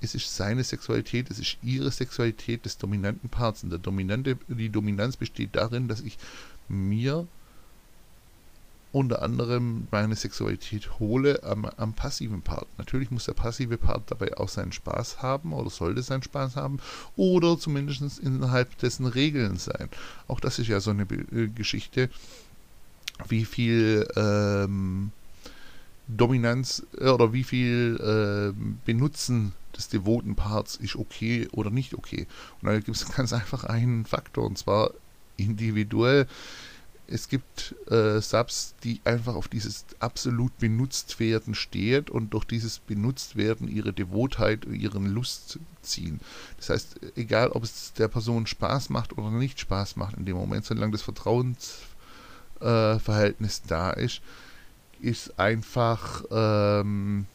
es 0.00 0.14
ist 0.14 0.34
seine 0.36 0.62
Sexualität, 0.62 1.30
es 1.30 1.38
ist 1.38 1.58
ihre 1.62 1.90
Sexualität 1.90 2.64
des 2.64 2.78
dominanten 2.78 3.28
Parts. 3.28 3.64
Und 3.64 3.70
der 3.70 3.78
dominante, 3.78 4.38
die 4.48 4.70
Dominanz 4.70 5.16
besteht 5.16 5.56
darin, 5.56 5.88
dass 5.88 6.00
ich 6.00 6.18
mir 6.68 7.26
unter 8.94 9.22
anderem 9.22 9.88
meine 9.90 10.14
Sexualität 10.14 11.00
hole 11.00 11.42
am, 11.42 11.64
am, 11.64 11.94
passiven 11.94 12.42
Part. 12.42 12.68
Natürlich 12.78 13.10
muss 13.10 13.24
der 13.24 13.32
passive 13.32 13.76
Part 13.76 14.04
dabei 14.06 14.36
auch 14.36 14.48
seinen 14.48 14.70
Spaß 14.70 15.20
haben 15.20 15.52
oder 15.52 15.68
sollte 15.68 16.00
seinen 16.00 16.22
Spaß 16.22 16.54
haben 16.54 16.78
oder 17.16 17.58
zumindest 17.58 18.20
innerhalb 18.20 18.78
dessen 18.78 19.06
Regeln 19.06 19.56
sein. 19.56 19.88
Auch 20.28 20.38
das 20.38 20.60
ist 20.60 20.68
ja 20.68 20.78
so 20.78 20.90
eine 20.90 21.02
äh, 21.02 21.48
Geschichte, 21.48 22.08
wie 23.28 23.44
viel 23.44 24.06
ähm, 24.14 25.10
Dominanz 26.06 26.86
äh, 26.96 27.08
oder 27.08 27.32
wie 27.32 27.44
viel 27.44 27.98
äh, 28.00 28.56
Benutzen 28.86 29.54
des 29.76 29.88
devoten 29.88 30.36
Parts 30.36 30.76
ist 30.76 30.94
okay 30.94 31.48
oder 31.50 31.70
nicht 31.70 31.94
okay. 31.94 32.28
Und 32.62 32.68
da 32.68 32.78
gibt 32.78 32.96
es 32.96 33.12
ganz 33.16 33.32
einfach 33.32 33.64
einen 33.64 34.04
Faktor 34.04 34.46
und 34.46 34.56
zwar 34.56 34.92
individuell 35.36 36.26
es 37.06 37.28
gibt 37.28 37.74
äh, 37.90 38.20
Subs, 38.20 38.74
die 38.82 39.00
einfach 39.04 39.34
auf 39.34 39.48
dieses 39.48 39.84
absolut 40.00 40.56
benutzt 40.58 41.20
werden 41.20 41.54
stehen 41.54 42.08
und 42.08 42.32
durch 42.32 42.44
dieses 42.44 42.78
benutzt 42.78 43.36
werden 43.36 43.68
ihre 43.68 43.92
Devotheit 43.92 44.64
und 44.64 44.74
ihren 44.74 45.06
Lust 45.06 45.58
ziehen. 45.82 46.20
Das 46.56 46.70
heißt, 46.70 47.00
egal 47.16 47.50
ob 47.50 47.62
es 47.62 47.92
der 47.92 48.08
Person 48.08 48.46
Spaß 48.46 48.88
macht 48.88 49.18
oder 49.18 49.30
nicht 49.30 49.60
Spaß 49.60 49.96
macht 49.96 50.16
in 50.16 50.24
dem 50.24 50.36
Moment, 50.36 50.64
solange 50.64 50.92
das 50.92 51.02
Vertrauensverhältnis 51.02 53.58
äh, 53.58 53.68
da 53.68 53.90
ist, 53.90 54.22
ist 55.00 55.38
einfach 55.38 56.24
ähm, 56.30 57.26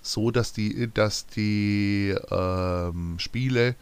so, 0.00 0.30
dass 0.30 0.54
die, 0.54 0.88
dass 0.94 1.26
die 1.26 2.14
ähm, 2.30 3.18
Spiele 3.18 3.74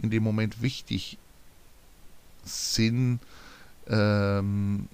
in 0.00 0.08
dem 0.08 0.22
Moment 0.22 0.62
wichtig 0.62 1.18
sind, 2.44 3.20
ähm, 3.88 4.88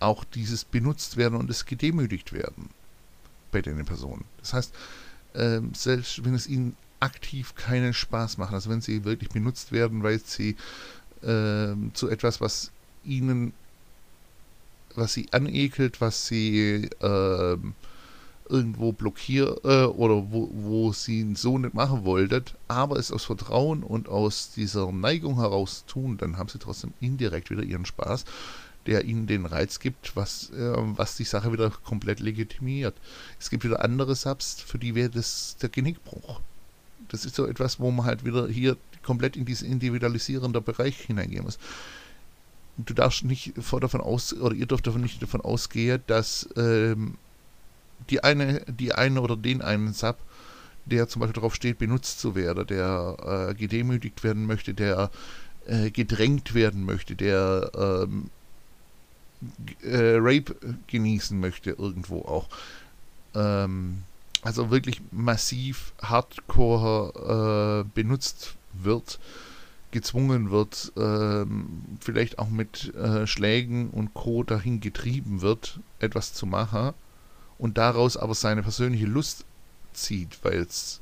auch 0.00 0.24
dieses 0.24 0.64
benutzt 0.64 1.16
werden 1.16 1.36
und 1.38 1.50
es 1.50 1.64
gedemütigt 1.64 2.32
werden 2.32 2.70
bei 3.50 3.62
den 3.62 3.84
Personen. 3.84 4.24
Das 4.40 4.52
heißt, 4.52 4.74
ähm, 5.34 5.72
selbst 5.74 6.24
wenn 6.24 6.34
es 6.34 6.46
ihnen 6.46 6.76
aktiv 7.00 7.54
keinen 7.54 7.92
Spaß 7.92 8.38
macht, 8.38 8.52
also 8.52 8.70
wenn 8.70 8.80
sie 8.80 9.04
wirklich 9.04 9.30
benutzt 9.30 9.72
werden, 9.72 10.02
weil 10.02 10.20
sie 10.20 10.56
ähm, 11.22 11.90
zu 11.94 12.08
etwas, 12.08 12.40
was 12.40 12.70
ihnen, 13.04 13.52
was 14.94 15.12
sie 15.12 15.32
anekelt, 15.32 16.00
was 16.00 16.26
sie 16.26 16.88
ähm, 17.00 17.74
irgendwo 18.48 18.92
blockiert 18.92 19.64
äh, 19.64 19.84
oder 19.84 20.30
wo, 20.30 20.48
wo 20.52 20.92
sie 20.92 21.34
so 21.34 21.58
nicht 21.58 21.74
machen 21.74 22.04
wollten, 22.04 22.44
aber 22.68 22.96
es 22.96 23.12
aus 23.12 23.24
Vertrauen 23.24 23.82
und 23.82 24.08
aus 24.08 24.52
dieser 24.54 24.90
Neigung 24.92 25.36
heraus 25.36 25.84
tun, 25.86 26.16
dann 26.18 26.36
haben 26.36 26.48
sie 26.48 26.58
trotzdem 26.58 26.92
indirekt 27.00 27.50
wieder 27.50 27.62
ihren 27.62 27.86
Spaß, 27.86 28.24
der 28.86 29.04
ihnen 29.04 29.26
den 29.26 29.46
Reiz 29.46 29.80
gibt, 29.80 30.14
was, 30.14 30.50
äh, 30.50 30.74
was 30.76 31.16
die 31.16 31.24
Sache 31.24 31.52
wieder 31.52 31.70
komplett 31.70 32.20
legitimiert. 32.20 32.94
Es 33.40 33.50
gibt 33.50 33.64
wieder 33.64 33.84
andere 33.84 34.14
Subs, 34.14 34.60
für 34.60 34.78
die 34.78 34.94
wäre 34.94 35.10
das 35.10 35.56
der 35.60 35.68
Genickbruch. 35.68 36.40
Das 37.08 37.24
ist 37.24 37.36
so 37.36 37.46
etwas, 37.46 37.78
wo 37.80 37.90
man 37.90 38.06
halt 38.06 38.24
wieder 38.24 38.48
hier 38.48 38.76
komplett 39.02 39.36
in 39.36 39.44
diesen 39.44 39.70
individualisierenden 39.70 40.62
Bereich 40.62 40.98
hineingehen 40.98 41.44
muss. 41.44 41.58
Du 42.78 42.92
darfst 42.92 43.24
nicht 43.24 43.54
davon 43.56 44.00
aus, 44.00 44.34
oder 44.34 44.54
ihr 44.54 44.66
dürft 44.66 44.86
davon 44.86 45.00
nicht 45.00 45.22
davon 45.22 45.40
ausgehen, 45.40 46.02
dass 46.06 46.48
ähm, 46.56 47.14
die 48.10 48.22
eine, 48.22 48.60
die 48.66 48.92
eine 48.92 49.20
oder 49.20 49.36
den 49.36 49.62
einen 49.62 49.92
Sub, 49.92 50.18
der 50.84 51.08
zum 51.08 51.20
Beispiel 51.20 51.34
darauf 51.34 51.54
steht, 51.54 51.78
benutzt 51.78 52.20
zu 52.20 52.34
werden, 52.34 52.66
der 52.66 53.48
äh, 53.50 53.54
gedemütigt 53.54 54.22
werden 54.22 54.46
möchte, 54.46 54.74
der 54.74 55.10
äh, 55.66 55.90
gedrängt 55.90 56.54
werden 56.54 56.84
möchte, 56.84 57.16
der 57.16 57.70
ähm, 57.76 58.30
äh, 59.82 60.16
Rape 60.18 60.56
genießen 60.86 61.38
möchte 61.38 61.70
irgendwo 61.70 62.20
auch. 62.22 62.48
Ähm, 63.34 64.04
also 64.42 64.70
wirklich 64.70 65.02
massiv 65.10 65.92
hardcore 66.00 67.84
äh, 67.84 67.90
benutzt 67.94 68.54
wird, 68.72 69.18
gezwungen 69.90 70.50
wird, 70.50 70.92
ähm, 70.96 71.84
vielleicht 72.00 72.38
auch 72.38 72.48
mit 72.48 72.94
äh, 72.94 73.26
Schlägen 73.26 73.90
und 73.90 74.14
Co. 74.14 74.44
dahin 74.44 74.78
getrieben 74.80 75.40
wird, 75.40 75.80
etwas 75.98 76.32
zu 76.32 76.46
machen 76.46 76.94
und 77.58 77.78
daraus 77.78 78.16
aber 78.16 78.34
seine 78.34 78.62
persönliche 78.62 79.06
Lust 79.06 79.44
zieht, 79.92 80.38
weil 80.42 80.60
es 80.60 81.00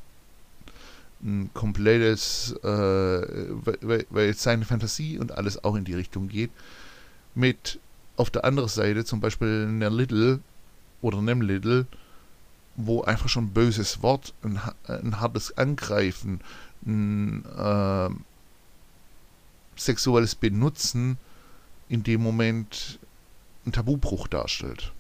ein 1.23 1.51
komplettes, 1.55 2.53
äh, 2.63 2.67
weil, 2.67 4.07
weil 4.11 4.35
seine 4.35 4.65
Fantasie 4.65 5.19
und 5.19 5.33
alles 5.33 5.65
auch 5.65 5.75
in 5.75 5.85
die 5.85 5.95
Richtung 5.95 6.29
geht, 6.29 6.51
mit 7.35 7.79
auf 8.17 8.31
der 8.31 8.45
anderen 8.45 8.69
Seite 8.69 9.05
zum 9.05 9.21
Beispiel 9.21 9.67
einer 9.69 9.91
Little 9.91 10.41
oder 11.03 11.19
einem 11.19 11.41
Little, 11.41 11.87
wo 12.77 13.03
einfach 13.03 13.29
schon 13.29 13.47
ein 13.47 13.53
böses 13.53 14.03
Wort, 14.03 14.35
ein, 14.43 14.61
ein 14.87 15.21
hartes 15.21 15.57
Angreifen, 15.57 16.41
ein 16.87 17.45
äh, 17.45 18.11
sexuelles 19.77 20.35
Benutzen 20.35 21.19
in 21.89 22.03
dem 22.03 22.23
Moment 22.23 22.99
ein 23.67 23.73
Tabubruch 23.73 24.29
darstellt 24.29 24.93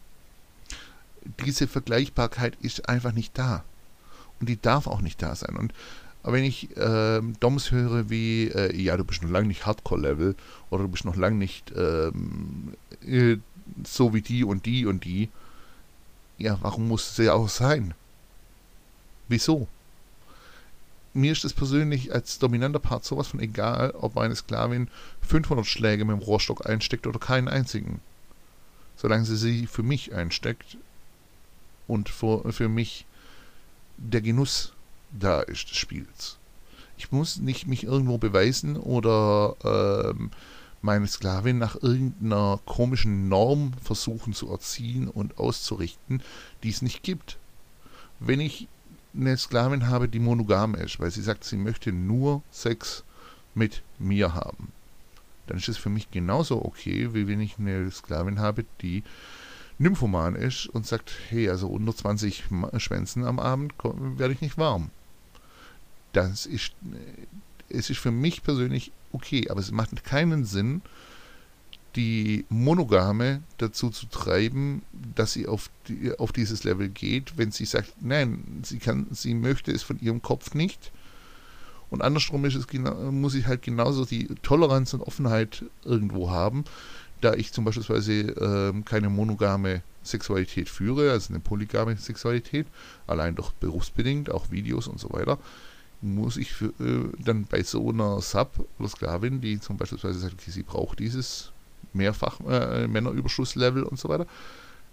diese 1.45 1.66
Vergleichbarkeit 1.66 2.57
ist 2.61 2.88
einfach 2.88 3.12
nicht 3.12 3.37
da. 3.38 3.64
Und 4.40 4.49
die 4.49 4.61
darf 4.61 4.87
auch 4.87 5.00
nicht 5.00 5.23
da 5.23 5.35
sein. 5.35 5.57
Und 5.57 5.73
Aber 6.23 6.35
wenn 6.35 6.45
ich 6.45 6.75
äh, 6.76 7.21
Doms 7.40 7.71
höre 7.71 8.09
wie, 8.09 8.49
äh, 8.49 8.75
ja, 8.75 8.97
du 8.97 9.04
bist 9.04 9.23
noch 9.23 9.31
lange 9.31 9.49
nicht 9.49 9.66
Hardcore-Level 9.66 10.35
oder 10.71 10.85
du 10.85 10.88
bist 10.88 11.04
noch 11.04 11.16
lange 11.16 11.37
nicht 11.37 11.73
ähm, 11.76 12.75
äh, 13.07 13.37
so 13.87 14.14
wie 14.14 14.23
die 14.23 14.43
und 14.43 14.64
die 14.64 14.87
und 14.87 15.04
die, 15.04 15.28
ja, 16.38 16.59
warum 16.62 16.88
muss 16.88 17.11
es 17.11 17.25
ja 17.25 17.35
auch 17.35 17.49
sein? 17.49 17.95
Wieso? 19.28 19.69
Mir 21.12 21.33
ist 21.33 21.45
es 21.45 21.52
persönlich 21.52 22.12
als 22.12 22.38
dominanter 22.38 22.81
Part 22.81 23.04
sowas 23.04 23.28
von 23.28 23.40
egal, 23.40 23.93
ob 23.93 24.16
meine 24.16 24.35
Sklavin 24.35 24.88
500 25.28 25.64
Schläge 25.64 26.04
mit 26.04 26.16
dem 26.16 26.23
Rohrstock 26.23 26.66
einsteckt 26.66 27.07
oder 27.07 27.21
keinen 27.21 27.49
einzigen. 27.49 28.00
Solange 28.97 29.25
sie 29.25 29.37
sie 29.37 29.66
für 29.66 29.83
mich 29.83 30.14
einsteckt 30.14 30.76
und 31.86 32.08
für, 32.08 32.52
für 32.52 32.68
mich 32.68 33.06
der 33.96 34.20
Genuss 34.20 34.72
da 35.12 35.40
ist 35.40 35.70
des 35.70 35.76
Spiels. 35.76 36.38
Ich 36.96 37.12
muss 37.12 37.38
nicht 37.38 37.66
mich 37.66 37.84
irgendwo 37.84 38.18
beweisen 38.18 38.76
oder 38.76 39.56
ähm, 39.64 40.30
meine 40.82 41.06
Sklavin 41.06 41.58
nach 41.58 41.76
irgendeiner 41.82 42.60
komischen 42.66 43.28
Norm 43.28 43.72
versuchen 43.82 44.32
zu 44.32 44.50
erziehen 44.50 45.08
und 45.08 45.38
auszurichten, 45.38 46.22
die 46.62 46.68
es 46.68 46.82
nicht 46.82 47.02
gibt. 47.02 47.38
Wenn 48.20 48.40
ich 48.40 48.68
eine 49.14 49.36
Sklavin 49.36 49.88
habe, 49.88 50.08
die 50.08 50.18
monogam 50.18 50.74
ist, 50.74 51.00
weil 51.00 51.10
sie 51.10 51.22
sagt, 51.22 51.44
sie 51.44 51.56
möchte 51.56 51.92
nur 51.92 52.42
Sex 52.50 53.02
mit 53.54 53.82
mir 53.98 54.34
haben, 54.34 54.72
dann 55.46 55.56
ist 55.56 55.68
es 55.68 55.76
für 55.76 55.90
mich 55.90 56.10
genauso 56.10 56.64
okay, 56.64 57.14
wie 57.14 57.28
wenn 57.28 57.40
ich 57.40 57.58
eine 57.58 57.90
Sklavin 57.90 58.38
habe, 58.38 58.64
die 58.82 59.04
nymphoman 59.78 60.37
ist 60.37 60.66
und 60.66 60.87
sagt, 60.87 61.12
hey, 61.28 61.49
also 61.49 61.69
unter 61.69 61.95
20 61.95 62.45
Schwänzen 62.78 63.25
am 63.25 63.38
Abend 63.38 63.75
werde 63.83 64.35
ich 64.35 64.40
nicht 64.40 64.59
warm. 64.59 64.90
Das 66.12 66.47
ist, 66.47 66.73
es 67.69 67.90
ist 67.90 67.99
für 67.99 68.12
mich 68.12 68.43
persönlich 68.43 68.93
okay, 69.12 69.49
aber 69.50 69.61
es 69.61 69.73
macht 69.73 70.04
keinen 70.04 70.45
Sinn, 70.45 70.83
die 71.97 72.45
Monogame 72.49 73.43
dazu 73.59 73.90
zu 73.90 74.07
treiben, 74.07 74.83
dass 75.14 75.33
sie 75.33 75.47
auf, 75.47 75.71
die, 75.88 76.12
auf 76.19 76.33
dieses 76.33 76.64
Level 76.64 76.88
geht, 76.88 77.37
wenn 77.37 77.52
sie 77.52 77.64
sagt, 77.64 77.95
nein, 78.00 78.62
sie 78.64 78.78
kann, 78.78 79.07
sie 79.12 79.35
möchte 79.35 79.71
es 79.71 79.83
von 79.83 80.00
ihrem 80.00 80.21
Kopf 80.21 80.54
nicht. 80.54 80.90
Und 81.90 82.02
andersrum 82.02 82.45
ist 82.45 82.57
es, 82.57 82.66
muss 83.12 83.35
ich 83.35 83.47
halt 83.47 83.62
genauso 83.62 84.04
die 84.04 84.26
Toleranz 84.43 84.95
und 84.95 85.02
Offenheit 85.02 85.64
irgendwo 85.85 86.31
haben, 86.31 86.64
da 87.25 87.35
ich 87.35 87.52
zum 87.52 87.64
Beispiel 87.64 88.35
äh, 88.38 88.83
keine 88.83 89.09
monogame 89.09 89.83
Sexualität 90.02 90.69
führe, 90.69 91.11
also 91.11 91.33
eine 91.33 91.40
polygame 91.40 91.97
Sexualität, 91.97 92.66
allein 93.07 93.35
doch 93.35 93.52
berufsbedingt, 93.52 94.31
auch 94.31 94.50
Videos 94.50 94.87
und 94.88 95.00
so 95.00 95.11
weiter, 95.12 95.38
muss 96.02 96.37
ich 96.37 96.52
für, 96.52 96.66
äh, 96.81 97.11
dann 97.19 97.45
bei 97.45 97.62
so 97.62 97.88
einer 97.88 98.21
Sub 98.21 98.66
oder 98.78 98.88
Sklavin, 98.88 99.40
die 99.40 99.59
zum 99.59 99.78
Beispiel 99.78 99.99
sagt, 99.99 100.35
okay, 100.35 100.50
sie 100.50 100.62
braucht 100.62 100.99
dieses 100.99 101.50
mehrfach 101.95 102.40
äh, 102.40 102.87
Männerüberschusslevel 102.87 103.85
und 103.85 103.99
so 103.99 104.11
weiter, 104.11 104.26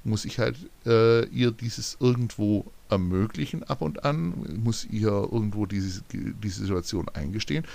muss 0.05 0.23
ich 0.23 0.39
halt 0.39 0.55
äh, 0.85 1.25
ihr 1.25 1.51
dieses 1.51 1.97
irgendwo 1.99 2.65
ermöglichen 2.89 3.63
ab 3.63 3.81
und 3.81 4.05
an, 4.05 4.33
muss 4.63 4.85
ihr 4.85 5.09
irgendwo 5.09 5.65
diese, 5.65 6.01
diese 6.11 6.61
Situation 6.61 7.09
eingestehen, 7.09 7.65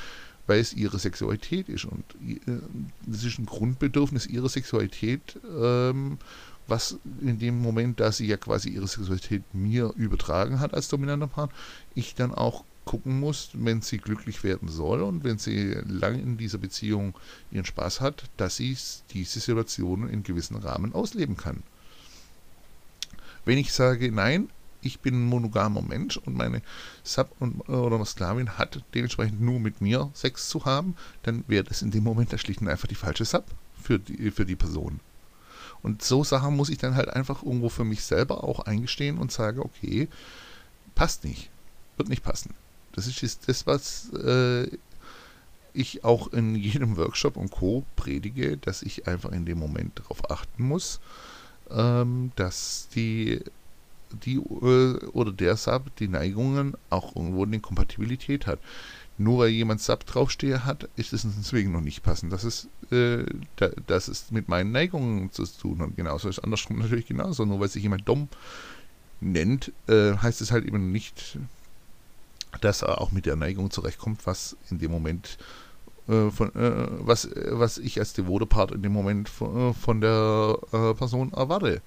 weil 0.47 0.61
es 0.61 0.73
ihre 0.73 0.99
Sexualität 0.99 1.69
ist 1.69 1.85
und 1.85 2.05
äh, 2.26 2.59
das 3.07 3.25
ist 3.25 3.38
ein 3.38 3.47
Grundbedürfnis 3.47 4.26
ihrer 4.26 4.49
Sexualität, 4.49 5.38
ähm, 5.59 6.19
was 6.69 6.99
in 7.21 7.38
dem 7.38 7.61
Moment, 7.61 8.00
da 8.00 8.11
sie 8.12 8.26
ja 8.26 8.37
quasi 8.37 8.71
ihre 8.71 8.88
Sexualität 8.88 9.43
mir 9.53 9.93
übertragen 9.97 10.61
hat 10.61 10.75
als 10.75 10.88
dominanter 10.88 11.29
Part, 11.29 11.53
ich 11.95 12.15
dann 12.15 12.35
auch 12.35 12.65
gucken 12.85 13.19
muss, 13.19 13.50
wenn 13.53 13.83
sie 13.83 13.99
glücklich 13.99 14.45
werden 14.45 14.69
soll 14.69 15.03
und 15.03 15.25
wenn 15.25 15.38
sie 15.38 15.76
lang 15.87 16.19
in 16.19 16.38
dieser 16.38 16.59
Beziehung 16.59 17.15
ihren 17.50 17.65
Spaß 17.65 18.00
hat, 18.00 18.25
dass 18.37 18.57
sie 18.57 18.76
diese 19.11 19.41
Situation 19.41 20.09
in 20.09 20.23
gewissen 20.23 20.57
Rahmen 20.57 20.95
ausleben 20.95 21.37
kann. 21.37 21.62
Wenn 23.45 23.59
ich 23.59 23.73
sage, 23.73 24.11
nein, 24.11 24.49
ich 24.87 25.00
bin 25.00 25.14
ein 25.14 25.26
monogamer 25.26 25.83
Mensch 25.83 26.16
und 26.16 26.35
meine 26.35 26.62
Sub 27.02 27.35
und, 27.40 27.69
oder 27.69 28.05
Sklavin 28.05 28.59
hat 28.59 28.83
dementsprechend 28.95 29.40
nur 29.40 29.61
mit 29.61 29.81
mir 29.81 30.11
Sex 30.14 30.49
zu 30.49 30.64
haben, 30.64 30.97
dann 31.23 31.45
wäre 31.49 31.64
das 31.64 31.83
in 31.83 31.90
dem 31.90 32.05
Moment 32.05 32.33
da 32.33 32.38
schlicht 32.38 32.61
und 32.61 32.69
einfach 32.69 32.88
die 32.88 32.95
falsche 32.95 33.25
Sub 33.25 33.45
für 33.83 33.99
die, 33.99 34.31
für 34.31 34.46
die 34.46 34.57
Person. 34.57 35.01
Und 35.83 36.03
so 36.03 36.25
Sachen 36.25 36.57
muss 36.57 36.68
ich 36.68 36.79
dann 36.79 36.96
halt 36.96 37.11
einfach 37.11 37.42
irgendwo 37.42 37.68
für 37.68 37.85
mich 37.85 38.03
selber 38.03 38.44
auch 38.44 38.61
eingestehen 38.61 39.18
und 39.18 39.31
sage, 39.31 39.62
okay, 39.62 40.09
passt 40.94 41.25
nicht, 41.25 41.51
wird 41.96 42.09
nicht 42.09 42.22
passen. 42.22 42.55
Das 42.92 43.07
ist 43.07 43.49
das, 43.49 43.66
was 43.66 44.11
äh, 44.14 44.68
ich 45.75 46.05
auch 46.05 46.33
in 46.33 46.55
jedem 46.55 46.96
Workshop 46.96 47.37
und 47.37 47.51
Co. 47.51 47.85
predige, 47.94 48.57
dass 48.57 48.83
ich 48.83 49.07
einfach 49.07 49.33
in 49.33 49.44
dem 49.44 49.59
Moment 49.59 49.99
darauf 49.99 50.31
achten 50.31 50.64
muss, 50.64 51.01
ähm, 51.70 52.33
dass 52.37 52.88
die, 52.94 53.42
die 54.25 54.37
äh, 54.37 55.07
oder 55.12 55.33
der 55.33 55.57
Sub 55.57 55.95
die 55.97 56.09
Neigungen 56.09 56.75
auch 56.90 57.16
irgendwo 57.16 57.45
eine 57.45 57.61
Kompatibilität 57.61 58.47
hat. 58.47 58.59
Nur 59.19 59.38
weil 59.38 59.49
jemand 59.49 59.81
Sub 59.81 60.05
draufstehe 60.05 60.64
hat, 60.64 60.88
ist 60.97 61.12
es 61.12 61.27
deswegen 61.38 61.73
noch 61.73 61.81
nicht 61.81 62.03
passend. 62.03 62.33
Das 62.33 62.45
ist, 62.45 62.69
äh, 62.90 63.25
da, 63.57 63.71
das 63.87 64.09
ist 64.09 64.31
mit 64.31 64.49
meinen 64.49 64.73
Neigungen 64.73 65.33
zu 65.33 65.45
tun 65.47 65.81
und 65.81 65.97
genauso 65.97 66.29
ist 66.29 66.40
andersrum 66.40 66.79
natürlich 66.79 67.07
genauso. 67.07 67.45
Nur 67.45 67.61
weil 67.61 67.69
sich 67.69 67.83
jemand 67.83 68.07
dumm 68.07 68.29
nennt, 69.21 69.73
äh, 69.88 70.16
heißt 70.16 70.40
es 70.42 70.51
halt 70.51 70.66
eben 70.66 70.92
nicht, 70.92 71.38
dass 72.61 72.83
er 72.83 73.01
auch 73.01 73.12
mit 73.12 73.27
der 73.27 73.37
Neigung 73.37 73.71
zurechtkommt, 73.71 74.27
was 74.27 74.57
in 74.71 74.79
dem 74.79 74.90
Moment 74.90 75.38
äh, 76.09 76.31
von, 76.31 76.55
äh, 76.55 76.87
was, 77.01 77.29
was 77.51 77.79
ich 77.79 77.99
als 77.99 78.12
devote 78.12 78.47
Part 78.47 78.73
in 78.73 78.83
dem 78.83 78.92
Moment 78.92 79.29
von, 79.29 79.71
äh, 79.71 79.73
von 79.75 80.01
der 80.01 80.59
äh, 80.73 80.95
Person 80.95 81.33
erwarte. 81.33 81.83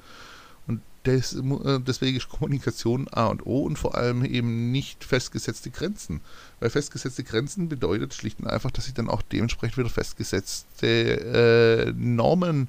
Des, 1.05 1.33
äh, 1.33 1.79
deswegen 1.79 2.17
ist 2.17 2.29
Kommunikation 2.29 3.07
A 3.11 3.27
und 3.27 3.45
O 3.45 3.61
und 3.61 3.77
vor 3.77 3.95
allem 3.95 4.25
eben 4.25 4.71
nicht 4.71 5.03
festgesetzte 5.03 5.69
Grenzen. 5.69 6.21
Weil 6.59 6.69
festgesetzte 6.69 7.23
Grenzen 7.23 7.69
bedeutet 7.69 8.13
schlicht 8.13 8.39
und 8.39 8.47
einfach, 8.47 8.71
dass 8.71 8.87
ich 8.87 8.93
dann 8.93 9.09
auch 9.09 9.21
dementsprechend 9.21 9.77
wieder 9.77 9.89
festgesetzte 9.89 11.87
äh, 11.87 11.93
Normen 11.95 12.67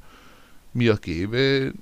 mir 0.73 0.97
gebe, 0.97 1.75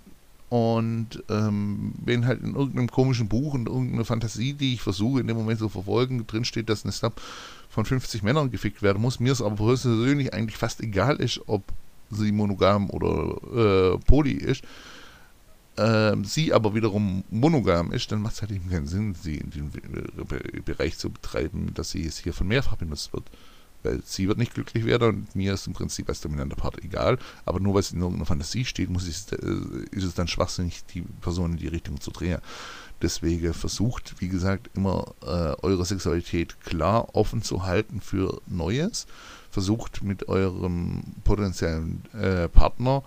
und 0.51 1.23
ähm, 1.29 1.93
wenn 2.03 2.27
halt 2.27 2.43
in 2.43 2.55
irgendeinem 2.55 2.91
komischen 2.91 3.29
Buch 3.29 3.53
und 3.53 3.69
irgendeiner 3.69 4.05
Fantasie, 4.05 4.55
die 4.55 4.75
ich 4.75 4.81
versuche 4.81 5.21
in 5.21 5.27
dem 5.27 5.37
Moment 5.37 5.59
zu 5.59 5.69
verfolgen, 5.69 6.27
drinsteht, 6.27 6.71
dass 6.71 6.85
eine 6.85 6.93
Snap 6.93 7.21
von 7.69 7.85
50 7.85 8.23
Männern 8.23 8.51
gefickt 8.51 8.83
werden 8.83 9.03
muss, 9.03 9.21
mir 9.21 9.33
es 9.33 9.43
aber 9.43 9.57
persönlich 9.57 10.33
eigentlich 10.33 10.57
fast 10.57 10.81
egal 10.81 11.17
ist, 11.17 11.41
ob 11.47 11.63
sie 12.11 12.33
monogam 12.33 12.89
oder 12.89 13.95
äh, 13.95 13.99
poly 14.07 14.33
ist, 14.33 14.63
äh, 15.79 16.17
sie 16.25 16.53
aber 16.53 16.75
wiederum 16.75 17.25
monogam 17.31 17.93
ist, 17.93 18.11
dann 18.13 18.23
macht 18.23 18.35
es 18.35 18.43
halt 18.43 18.53
eben 18.53 18.71
keinen 18.71 18.87
Sinn, 18.87 19.15
sie 19.15 19.37
in 19.37 19.51
den 19.51 19.71
Bereich 20.65 20.99
zu 20.99 21.11
betreiben, 21.11 21.73
dass 21.75 21.91
sie 21.91 22.05
jetzt 22.05 22.19
hier 22.19 22.33
von 22.33 22.49
mehrfach 22.49 22.77
benutzt 22.77 23.13
wird 23.13 23.31
weil 23.83 24.03
sie 24.05 24.29
wird 24.29 24.39
nicht 24.39 24.55
glücklich 24.55 24.85
werden 24.85 25.09
und 25.09 25.37
mir 25.37 25.55
ist 25.55 25.67
im 25.67 25.73
Prinzip 25.73 26.09
als 26.09 26.21
dominanter 26.21 26.57
Part 26.57 26.83
egal, 26.83 27.19
aber 27.45 27.61
nur 27.61 27.75
weil 27.75 27.81
es 27.81 27.93
in 27.93 28.01
irgendeiner 28.01 28.27
Fantasie 28.27 28.65
steht, 28.65 28.91
muss 28.91 29.07
ich, 29.07 29.33
äh, 29.33 29.97
ist 29.97 30.05
es 30.05 30.15
dann 30.15 30.29
schwachsinnig, 30.29 30.85
die 30.87 31.03
Person 31.03 31.53
in 31.53 31.59
die 31.59 31.69
Richtung 31.69 32.01
zu 32.01 32.11
drehen. 32.11 32.41
Deswegen 33.01 33.55
versucht, 33.55 34.17
wie 34.19 34.29
gesagt, 34.29 34.71
immer 34.75 35.15
äh, 35.23 35.55
eure 35.63 35.85
Sexualität 35.85 36.61
klar 36.61 37.15
offen 37.15 37.43
zu 37.43 37.65
halten 37.65 38.01
für 38.01 38.41
Neues. 38.47 39.07
Versucht 39.51 40.03
mit 40.03 40.29
eurem 40.29 41.03
potenziellen 41.23 42.03
äh, 42.13 42.49
Partner 42.49 43.05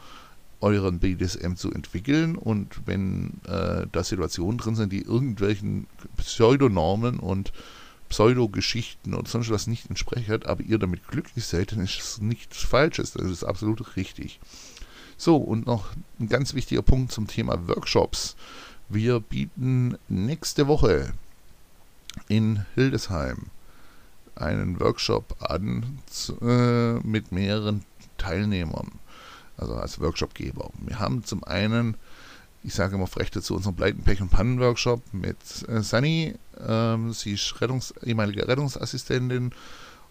euren 0.61 0.99
BDSM 0.99 1.55
zu 1.55 1.71
entwickeln 1.71 2.35
und 2.35 2.81
wenn 2.85 3.41
äh, 3.47 3.87
da 3.91 4.03
Situationen 4.03 4.57
drin 4.57 4.75
sind, 4.75 4.93
die 4.93 5.01
irgendwelchen 5.01 5.87
Pseudonormen 6.17 7.19
und 7.19 7.51
Pseudo-Geschichten 8.09 9.13
und 9.13 9.27
sonst 9.27 9.49
was 9.49 9.67
nicht 9.67 9.89
entsprechen, 9.89 10.43
aber 10.45 10.61
ihr 10.63 10.77
damit 10.77 11.07
glücklich 11.07 11.45
seid, 11.45 11.71
dann 11.71 11.79
ist 11.79 11.99
es 11.99 12.21
nichts 12.21 12.57
Falsches. 12.59 13.13
Das 13.13 13.25
ist 13.25 13.43
absolut 13.43 13.95
richtig. 13.95 14.39
So, 15.17 15.37
und 15.37 15.65
noch 15.65 15.91
ein 16.19 16.27
ganz 16.27 16.53
wichtiger 16.53 16.81
Punkt 16.81 17.11
zum 17.11 17.27
Thema 17.27 17.67
Workshops. 17.67 18.35
Wir 18.89 19.19
bieten 19.19 19.97
nächste 20.09 20.67
Woche 20.67 21.13
in 22.27 22.65
Hildesheim 22.75 23.45
einen 24.35 24.79
Workshop 24.79 25.35
an 25.39 25.99
äh, 26.41 26.93
mit 27.07 27.31
mehreren 27.31 27.85
Teilnehmern, 28.17 28.91
also 29.61 29.75
als 29.75 29.99
Workshopgeber. 29.99 30.69
Wir 30.79 30.99
haben 30.99 31.23
zum 31.23 31.43
einen 31.43 31.95
ich 32.63 32.75
sage 32.75 32.95
immer 32.95 33.07
frech 33.07 33.31
dazu, 33.31 33.55
unseren 33.55 33.75
Pleiten, 33.75 34.03
Pech 34.03 34.21
und 34.21 34.29
Pannen-Workshop 34.29 35.01
mit 35.13 35.37
äh, 35.67 35.81
Sunny. 35.81 36.35
Ähm, 36.59 37.11
sie 37.13 37.33
ist 37.33 37.59
Rettungs 37.59 37.93
ehemalige 38.03 38.47
Rettungsassistentin 38.47 39.51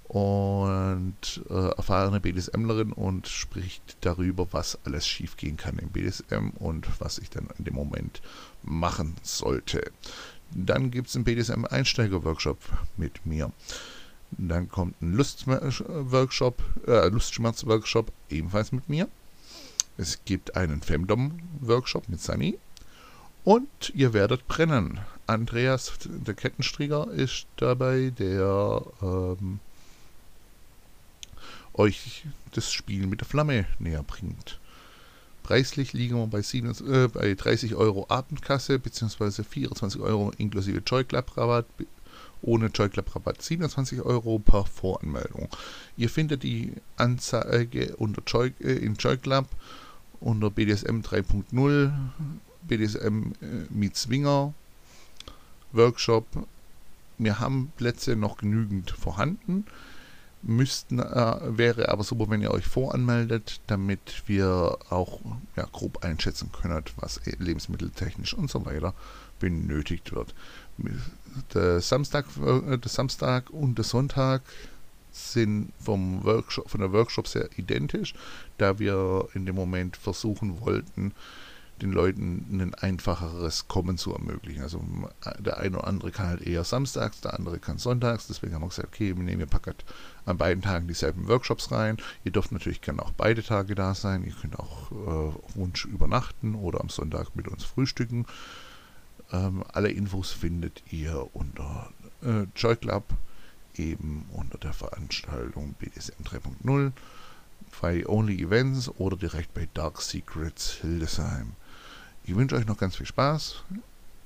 und 0.09 1.43
äh, 1.49 1.69
erfahrene 1.77 2.19
BDSMlerin 2.19 2.93
und 2.93 3.29
spricht 3.29 3.97
darüber, 4.01 4.49
was 4.51 4.79
alles 4.85 5.07
schiefgehen 5.07 5.57
kann 5.57 5.79
im 5.79 5.91
BDSM 5.91 6.51
und 6.59 6.89
was 6.99 7.19
ich 7.19 7.31
dann 7.31 7.49
in 7.59 7.65
dem 7.65 7.75
Moment 7.75 8.21
machen 8.63 9.15
sollte. 9.23 9.93
Dann 10.53 10.91
gibt 10.91 11.09
es 11.09 11.15
einen 11.15 11.25
BDSM-Einsteiger-Workshop 11.25 12.59
mit 12.97 13.25
mir. 13.25 13.53
Dann 14.33 14.69
kommt 14.69 15.01
ein 15.01 15.13
Lustworkshop, 15.13 16.63
äh, 16.89 17.09
Lustschmerz-Workshop 17.09 18.11
ebenfalls 18.31 18.73
mit 18.73 18.89
mir. 18.89 19.09
Es 20.01 20.25
gibt 20.25 20.57
einen 20.57 20.81
Femdom-Workshop 20.81 22.09
mit 22.09 22.23
Sunny. 22.23 22.59
Und 23.45 23.93
ihr 23.95 24.15
werdet 24.15 24.49
brennen. 24.49 24.99
Andreas, 25.27 25.93
der 26.07 26.33
Kettenstrieger, 26.33 27.11
ist 27.11 27.47
dabei, 27.57 28.11
der 28.19 28.83
ähm, 29.03 29.61
euch 31.75 32.25
das 32.53 32.73
Spiel 32.73 33.07
mit 33.09 33.21
der 33.21 33.29
Flamme 33.29 33.67
näher 33.79 34.03
bringt. 34.03 34.59
Preislich 35.43 35.93
liegen 35.93 36.17
wir 36.17 36.27
bei, 36.29 36.41
7, 36.41 36.71
äh, 36.91 37.09
bei 37.09 37.35
30 37.35 37.75
Euro 37.75 38.07
Abendkasse 38.09 38.79
bzw. 38.79 39.43
24 39.43 40.01
Euro 40.01 40.33
inklusive 40.39 40.83
Joy 40.87 41.05
Club 41.05 41.37
Rabatt 41.37 41.67
ohne 42.41 42.69
Joy 42.69 42.89
Club 42.89 43.15
Rabatt 43.15 43.43
27 43.43 44.01
Euro 44.01 44.39
per 44.39 44.65
Voranmeldung. 44.65 45.51
Ihr 45.99 46.09
findet 46.09 46.43
die 46.43 46.73
Anzeige 46.97 47.97
unter 47.97 48.23
Joy, 48.27 48.55
äh, 48.61 48.73
in 48.73 48.95
Joy 48.95 49.19
Club 49.19 49.47
unter 50.21 50.51
BDSM 50.51 51.01
3.0, 51.01 51.93
BDSM 52.63 53.33
äh, 53.41 53.47
mit 53.71 53.97
Zwinger, 53.97 54.55
Workshop. 55.73 56.27
Wir 57.19 57.39
haben 57.39 57.73
Plätze 57.77 58.17
noch 58.17 58.39
genügend 58.39 58.91
vorhanden. 58.91 59.67
Müssten, 60.43 61.01
äh, 61.01 61.59
wäre 61.59 61.91
aber 61.91 62.03
super, 62.03 62.31
wenn 62.31 62.41
ihr 62.41 62.51
euch 62.51 62.67
voranmeldet, 62.67 63.61
damit 63.67 64.23
wir 64.27 64.79
auch 64.89 65.21
ja, 65.57 65.67
grob 65.71 66.03
einschätzen 66.03 66.51
können, 66.51 66.83
was 66.97 67.21
lebensmitteltechnisch 67.39 68.33
und 68.33 68.51
so 68.51 68.65
weiter 68.65 68.95
benötigt 69.39 70.13
wird. 70.13 70.35
Der 71.53 71.81
Samstag, 71.81 72.25
äh, 72.39 72.79
der 72.79 72.91
Samstag 72.91 73.51
und 73.51 73.77
der 73.77 73.85
Sonntag 73.85 74.43
sind 75.13 75.73
vom 75.79 76.25
Workshop, 76.25 76.71
von 76.71 76.81
der 76.81 76.93
Workshop 76.93 77.29
sehr 77.29 77.49
identisch, 77.57 78.15
da 78.59 78.79
wir 78.79 79.29
in 79.35 79.47
dem 79.47 79.55
Moment 79.55 79.97
versuchen 79.97 80.61
wollten, 80.61 81.13
den 81.81 81.93
Leuten 81.93 82.47
ein 82.51 82.75
einfacheres 82.75 83.69
Kommen 83.69 83.97
zu 83.97 84.13
ermöglichen. 84.13 84.63
Also 84.63 84.83
der 85.39 85.59
eine 85.59 85.79
oder 85.79 85.87
andere 85.87 86.11
kann 86.11 86.29
halt 86.29 86.43
eher 86.43 86.65
samstags, 86.65 87.21
der 87.21 87.35
andere 87.35 87.59
kann 87.59 87.79
sonntags. 87.79 88.27
Deswegen 88.27 88.55
haben 88.55 88.63
wir 88.63 88.69
gesagt, 88.69 88.89
okay, 88.89 89.17
wir 89.17 89.23
nehmen 89.23 89.41
ihr 89.41 89.47
Packet 89.47 89.85
an 90.27 90.37
beiden 90.37 90.63
Tagen 90.63 90.89
dieselben 90.89 91.29
Workshops 91.29 91.73
rein. 91.73 91.97
Ihr 92.25 92.33
dürft 92.33 92.53
natürlich 92.53 92.81
gerne 92.81 93.03
auch 93.03 93.13
beide 93.13 93.43
Tage 93.43 93.75
da 93.75 93.95
sein. 93.95 94.25
Ihr 94.25 94.35
könnt 94.35 94.59
auch 94.59 94.91
äh, 94.93 95.57
Wunsch 95.57 95.87
übernachten 95.87 96.55
oder 96.55 96.81
am 96.81 96.89
Sonntag 96.89 97.35
mit 97.35 97.49
uns 97.49 97.65
frühstücken. 97.65 98.27
Ähm, 99.33 99.65
alle 99.73 99.91
Infos 99.91 100.31
findet 100.33 100.83
ihr 100.91 101.29
unter 101.33 101.91
äh, 102.23 102.47
Joy 102.57 102.77
Club 103.81 103.91
eben 103.91 104.27
unter 104.33 104.59
der 104.59 104.73
Veranstaltung 104.73 105.75
BDSM 105.79 106.23
3.0 106.23 106.93
bei 107.81 108.07
Only 108.07 108.43
Events 108.43 108.91
oder 108.99 109.17
direkt 109.17 109.55
bei 109.55 109.69
Dark 109.75 110.03
Secrets 110.03 110.73
Hildesheim. 110.83 111.53
Ich 112.25 112.37
wünsche 112.37 112.57
euch 112.57 112.67
noch 112.67 112.77
ganz 112.77 112.97
viel 112.97 113.07
Spaß, 113.07 113.65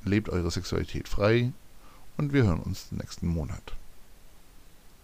lebt 0.04 0.28
eure 0.28 0.50
Sexualität 0.50 1.08
frei 1.08 1.52
und 2.16 2.32
wir 2.32 2.44
hören 2.44 2.60
uns 2.60 2.90
nächsten 2.90 3.28
Monat. 3.28 3.74